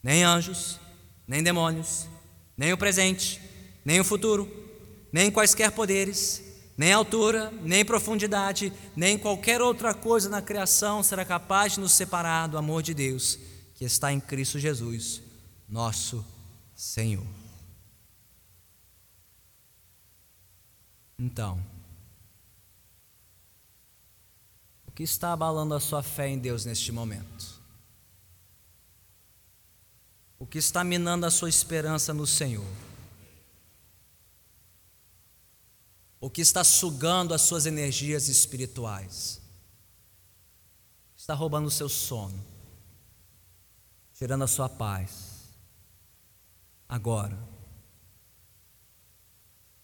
nem 0.03 0.23
anjos, 0.23 0.77
nem 1.25 1.41
demônios, 1.41 2.05
nem 2.55 2.73
o 2.73 2.77
presente, 2.77 3.41
nem 3.83 3.99
o 3.99 4.03
futuro, 4.03 4.47
nem 5.11 5.31
quaisquer 5.31 5.71
poderes, 5.71 6.43
nem 6.77 6.91
altura, 6.91 7.51
nem 7.63 7.83
profundidade, 7.83 8.73
nem 8.95 9.17
qualquer 9.17 9.61
outra 9.61 9.93
coisa 9.93 10.29
na 10.29 10.41
criação 10.41 11.01
será 11.01 11.23
capaz 11.23 11.73
de 11.73 11.79
nos 11.79 11.93
separar 11.93 12.47
do 12.47 12.57
amor 12.57 12.83
de 12.83 12.93
Deus 12.93 13.39
que 13.75 13.85
está 13.85 14.11
em 14.11 14.19
Cristo 14.19 14.59
Jesus, 14.59 15.21
nosso 15.67 16.25
Senhor. 16.75 17.38
Então, 21.19 21.61
o 24.87 24.91
que 24.91 25.03
está 25.03 25.33
abalando 25.33 25.73
a 25.75 25.79
sua 25.81 26.01
fé 26.01 26.29
em 26.29 26.39
Deus 26.39 26.63
neste 26.63 26.93
momento? 26.93 27.59
O 30.39 30.47
que 30.47 30.57
está 30.57 30.81
minando 30.81 31.25
a 31.25 31.31
sua 31.31 31.49
esperança 31.49 32.13
no 32.13 32.25
Senhor? 32.25 32.65
O 36.21 36.29
que 36.29 36.39
está 36.39 36.63
sugando 36.63 37.33
as 37.33 37.41
suas 37.41 37.65
energias 37.65 38.29
espirituais? 38.29 39.41
Está 41.17 41.33
roubando 41.33 41.67
o 41.67 41.71
seu 41.71 41.89
sono, 41.89 42.41
tirando 44.13 44.45
a 44.45 44.47
sua 44.47 44.69
paz. 44.69 45.49
Agora, 46.87 47.37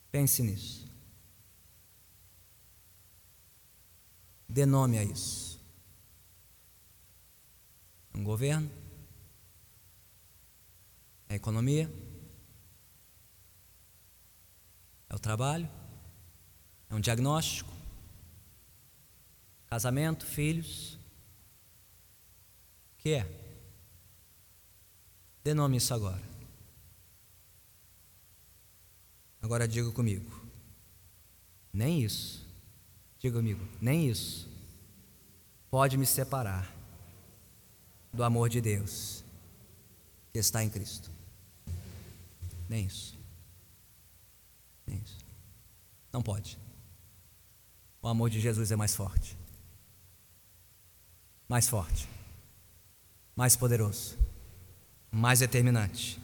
pense 0.09 0.41
nisso. 0.41 0.84
Dê 4.48 4.66
nome 4.66 4.98
a 4.98 5.04
isso. 5.04 5.60
Um 8.14 8.24
governo? 8.24 8.72
É 11.28 11.34
a 11.34 11.36
economia? 11.36 11.91
É 15.10 15.16
o 15.16 15.20
trabalho? 15.20 15.70
É 16.89 16.96
um 16.96 17.00
diagnóstico? 17.00 17.72
Casamento, 19.68 20.26
filhos? 20.26 20.96
O 22.93 22.98
que 23.00 23.10
é? 23.14 23.46
Dê 25.43 25.54
nome 25.54 25.78
isso 25.78 25.93
agora. 25.93 26.24
Agora 29.41 29.68
diga 29.68 29.91
comigo. 29.91 30.32
Nem 31.72 32.02
isso. 32.02 32.45
Diga 33.26 33.39
comigo, 33.39 33.67
nem 33.82 34.07
isso 34.07 34.47
pode 35.71 35.97
me 35.97 36.05
separar 36.05 36.71
do 38.13 38.23
amor 38.23 38.49
de 38.49 38.61
Deus 38.61 39.23
que 40.32 40.38
está 40.38 40.63
em 40.63 40.69
Cristo. 40.69 41.09
Nem 42.69 42.86
isso. 42.86 43.17
Nem 44.86 44.99
isso. 44.99 45.17
Não 46.13 46.21
pode. 46.21 46.55
O 47.99 48.07
amor 48.07 48.30
de 48.30 48.39
Jesus 48.39 48.71
é 48.71 48.76
mais 48.76 48.95
forte. 48.95 49.36
Mais 51.49 51.67
forte. 51.67 52.07
Mais 53.36 53.55
poderoso. 53.55 54.19
Mais 55.11 55.39
determinante. 55.39 56.21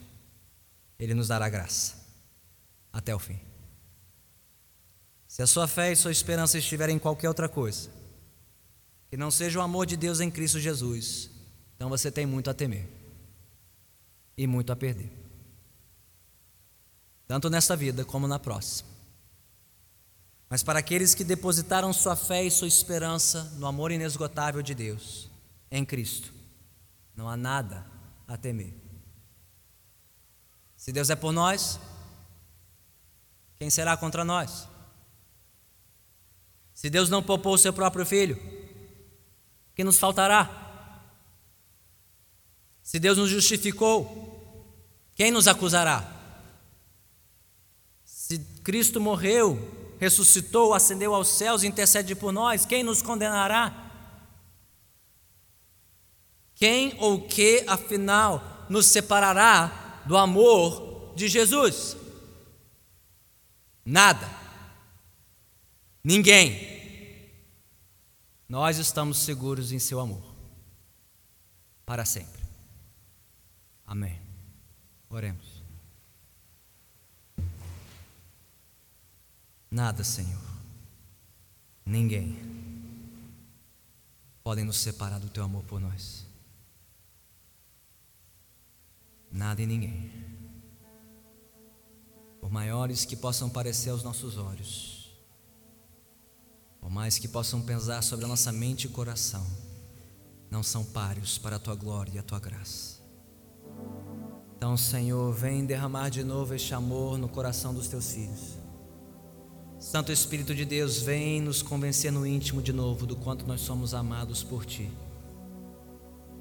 Ele 0.99 1.15
nos 1.15 1.29
dará 1.29 1.49
graça. 1.49 1.95
Até 2.93 3.15
o 3.15 3.17
fim. 3.17 3.39
Se 5.31 5.41
a 5.41 5.47
sua 5.47 5.65
fé 5.65 5.93
e 5.93 5.95
sua 5.95 6.11
esperança 6.11 6.57
estiverem 6.57 6.97
em 6.97 6.99
qualquer 6.99 7.29
outra 7.29 7.47
coisa, 7.47 7.89
que 9.09 9.15
não 9.15 9.31
seja 9.31 9.59
o 9.59 9.61
amor 9.61 9.85
de 9.85 9.95
Deus 9.95 10.19
em 10.19 10.29
Cristo 10.29 10.59
Jesus, 10.59 11.29
então 11.73 11.87
você 11.87 12.11
tem 12.11 12.25
muito 12.25 12.49
a 12.49 12.53
temer 12.53 12.85
e 14.35 14.45
muito 14.45 14.73
a 14.73 14.75
perder, 14.75 15.09
tanto 17.29 17.49
nesta 17.49 17.77
vida 17.77 18.03
como 18.03 18.27
na 18.27 18.37
próxima. 18.39 18.89
Mas 20.49 20.63
para 20.63 20.79
aqueles 20.79 21.15
que 21.15 21.23
depositaram 21.23 21.93
sua 21.93 22.17
fé 22.17 22.43
e 22.43 22.51
sua 22.51 22.67
esperança 22.67 23.45
no 23.55 23.65
amor 23.67 23.89
inesgotável 23.89 24.61
de 24.61 24.75
Deus, 24.75 25.31
em 25.71 25.85
Cristo, 25.85 26.33
não 27.15 27.29
há 27.29 27.37
nada 27.37 27.85
a 28.27 28.35
temer. 28.35 28.73
Se 30.75 30.91
Deus 30.91 31.09
é 31.09 31.15
por 31.15 31.31
nós, 31.31 31.79
quem 33.55 33.69
será 33.69 33.95
contra 33.95 34.25
nós? 34.25 34.69
Se 36.81 36.89
Deus 36.89 37.11
não 37.11 37.21
poupou 37.21 37.53
o 37.53 37.57
seu 37.59 37.71
próprio 37.71 38.03
filho, 38.03 38.41
que 39.75 39.83
nos 39.83 39.99
faltará? 39.99 41.13
Se 42.81 42.97
Deus 42.97 43.19
nos 43.19 43.29
justificou, 43.29 44.67
quem 45.13 45.29
nos 45.29 45.47
acusará? 45.47 46.11
Se 48.03 48.39
Cristo 48.63 48.99
morreu, 48.99 49.95
ressuscitou, 49.99 50.73
ascendeu 50.73 51.13
aos 51.13 51.27
céus, 51.27 51.63
intercede 51.63 52.15
por 52.15 52.31
nós, 52.31 52.65
quem 52.65 52.81
nos 52.81 52.99
condenará? 52.99 53.91
Quem 56.55 56.95
ou 56.97 57.21
que, 57.21 57.63
afinal, 57.67 58.65
nos 58.67 58.87
separará 58.87 60.01
do 60.07 60.17
amor 60.17 61.13
de 61.15 61.27
Jesus? 61.27 61.95
Nada. 63.85 64.40
Ninguém. 66.03 66.81
Nós 68.49 68.77
estamos 68.77 69.19
seguros 69.19 69.71
em 69.71 69.79
seu 69.79 69.99
amor. 69.99 70.23
Para 71.85 72.05
sempre. 72.05 72.41
Amém. 73.85 74.19
Oremos. 75.09 75.61
Nada, 79.69 80.03
Senhor. 80.03 80.41
Ninguém 81.85 82.37
podem 84.43 84.65
nos 84.65 84.77
separar 84.77 85.19
do 85.19 85.29
teu 85.29 85.43
amor 85.43 85.63
por 85.63 85.79
nós. 85.79 86.25
Nada 89.31 89.61
e 89.61 89.65
ninguém. 89.65 90.11
Por 92.41 92.51
maiores 92.51 93.05
que 93.05 93.15
possam 93.15 93.49
parecer 93.49 93.91
aos 93.91 94.03
nossos 94.03 94.37
olhos 94.37 95.00
por 96.81 96.89
mais 96.89 97.19
que 97.19 97.27
possam 97.27 97.61
pesar 97.61 98.01
sobre 98.01 98.25
a 98.25 98.27
nossa 98.27 98.51
mente 98.51 98.85
e 98.85 98.89
coração, 98.89 99.45
não 100.49 100.63
são 100.63 100.83
páreos 100.83 101.37
para 101.37 101.55
a 101.55 101.59
tua 101.59 101.75
glória 101.75 102.13
e 102.15 102.19
a 102.19 102.23
tua 102.23 102.39
graça. 102.39 102.99
Então, 104.57 104.75
Senhor, 104.75 105.31
vem 105.31 105.65
derramar 105.65 106.09
de 106.09 106.23
novo 106.23 106.53
este 106.53 106.73
amor 106.73 107.17
no 107.17 107.29
coração 107.29 107.73
dos 107.73 107.87
teus 107.87 108.11
filhos. 108.11 108.57
Santo 109.79 110.11
Espírito 110.11 110.53
de 110.53 110.65
Deus, 110.65 110.99
vem 110.99 111.41
nos 111.41 111.61
convencer 111.61 112.11
no 112.11 112.27
íntimo 112.27 112.61
de 112.61 112.73
novo 112.73 113.07
do 113.07 113.15
quanto 113.15 113.47
nós 113.47 113.61
somos 113.61 113.93
amados 113.93 114.43
por 114.43 114.65
Ti. 114.65 114.91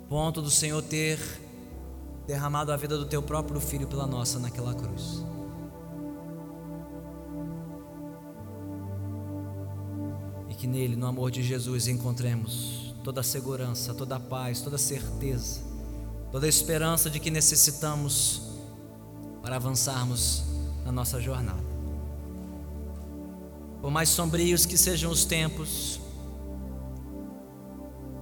Ponto 0.08 0.42
do 0.42 0.50
Senhor 0.50 0.82
ter 0.82 1.18
derramado 2.26 2.72
a 2.72 2.76
vida 2.76 2.98
do 2.98 3.06
Teu 3.06 3.22
próprio 3.22 3.60
Filho 3.60 3.86
pela 3.86 4.06
nossa 4.06 4.38
naquela 4.38 4.74
cruz. 4.74 5.24
Que 10.60 10.66
nele, 10.66 10.94
no 10.94 11.06
amor 11.06 11.30
de 11.30 11.42
Jesus, 11.42 11.88
encontremos 11.88 12.94
toda 13.02 13.22
a 13.22 13.24
segurança, 13.24 13.94
toda 13.94 14.16
a 14.16 14.20
paz, 14.20 14.60
toda 14.60 14.76
a 14.76 14.78
certeza, 14.78 15.62
toda 16.30 16.44
a 16.44 16.48
esperança 16.50 17.08
de 17.08 17.18
que 17.18 17.30
necessitamos 17.30 18.42
para 19.40 19.56
avançarmos 19.56 20.44
na 20.84 20.92
nossa 20.92 21.18
jornada. 21.18 21.64
Por 23.80 23.90
mais 23.90 24.10
sombrios 24.10 24.66
que 24.66 24.76
sejam 24.76 25.10
os 25.10 25.24
tempos, 25.24 25.98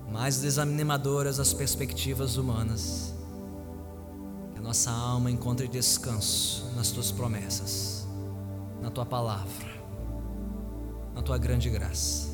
mais 0.09 0.41
desanimadoras 0.41 1.41
as 1.41 1.53
perspectivas 1.53 2.37
humanas, 2.37 3.13
que 4.53 4.61
a 4.61 4.63
nossa 4.63 4.93
alma 4.93 5.29
encontre 5.29 5.67
descanso 5.67 6.71
nas 6.77 6.93
tuas 6.93 7.11
promessas, 7.11 8.07
na 8.81 8.93
tua 8.93 9.05
palavra, 9.05 9.67
na 11.17 11.21
tua 11.21 11.37
grande 11.37 11.69
graça. 11.69 12.28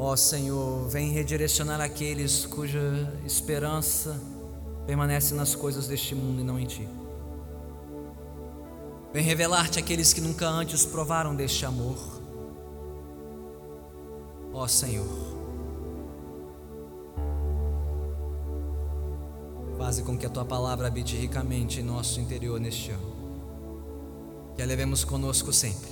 Ó 0.00 0.14
Senhor, 0.14 0.88
vem 0.88 1.10
redirecionar 1.10 1.80
aqueles 1.80 2.46
cuja 2.46 3.12
esperança 3.26 4.16
permanece 4.86 5.34
nas 5.34 5.56
coisas 5.56 5.88
deste 5.88 6.14
mundo 6.14 6.40
e 6.40 6.44
não 6.44 6.56
em 6.56 6.64
Ti. 6.64 6.88
Vem 9.12 9.24
revelar-te 9.24 9.80
aqueles 9.80 10.12
que 10.12 10.20
nunca 10.20 10.46
antes 10.46 10.86
provaram 10.86 11.34
deste 11.34 11.66
amor. 11.66 11.98
Ó 14.52 14.68
Senhor, 14.68 15.04
faze 19.76 20.04
com 20.04 20.16
que 20.16 20.26
a 20.26 20.30
Tua 20.30 20.44
palavra 20.44 20.86
habite 20.86 21.16
ricamente 21.16 21.80
em 21.80 21.82
nosso 21.82 22.20
interior 22.20 22.60
neste 22.60 22.92
ano. 22.92 23.16
Que 24.54 24.62
a 24.62 24.66
levemos 24.66 25.02
conosco 25.02 25.52
sempre. 25.52 25.90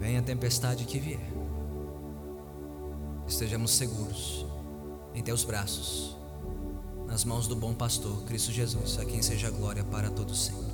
Venha 0.00 0.20
a 0.20 0.22
tempestade 0.22 0.84
que 0.84 0.98
vier 0.98 1.33
estejamos 3.34 3.72
seguros 3.72 4.46
em 5.12 5.20
teus 5.20 5.42
braços, 5.42 6.16
nas 7.04 7.24
mãos 7.24 7.48
do 7.48 7.56
bom 7.56 7.74
pastor 7.74 8.22
Cristo 8.26 8.52
Jesus, 8.52 8.96
a 8.98 9.04
quem 9.04 9.20
seja 9.22 9.50
glória 9.50 9.82
para 9.82 10.08
todos 10.08 10.44
sempre. 10.44 10.73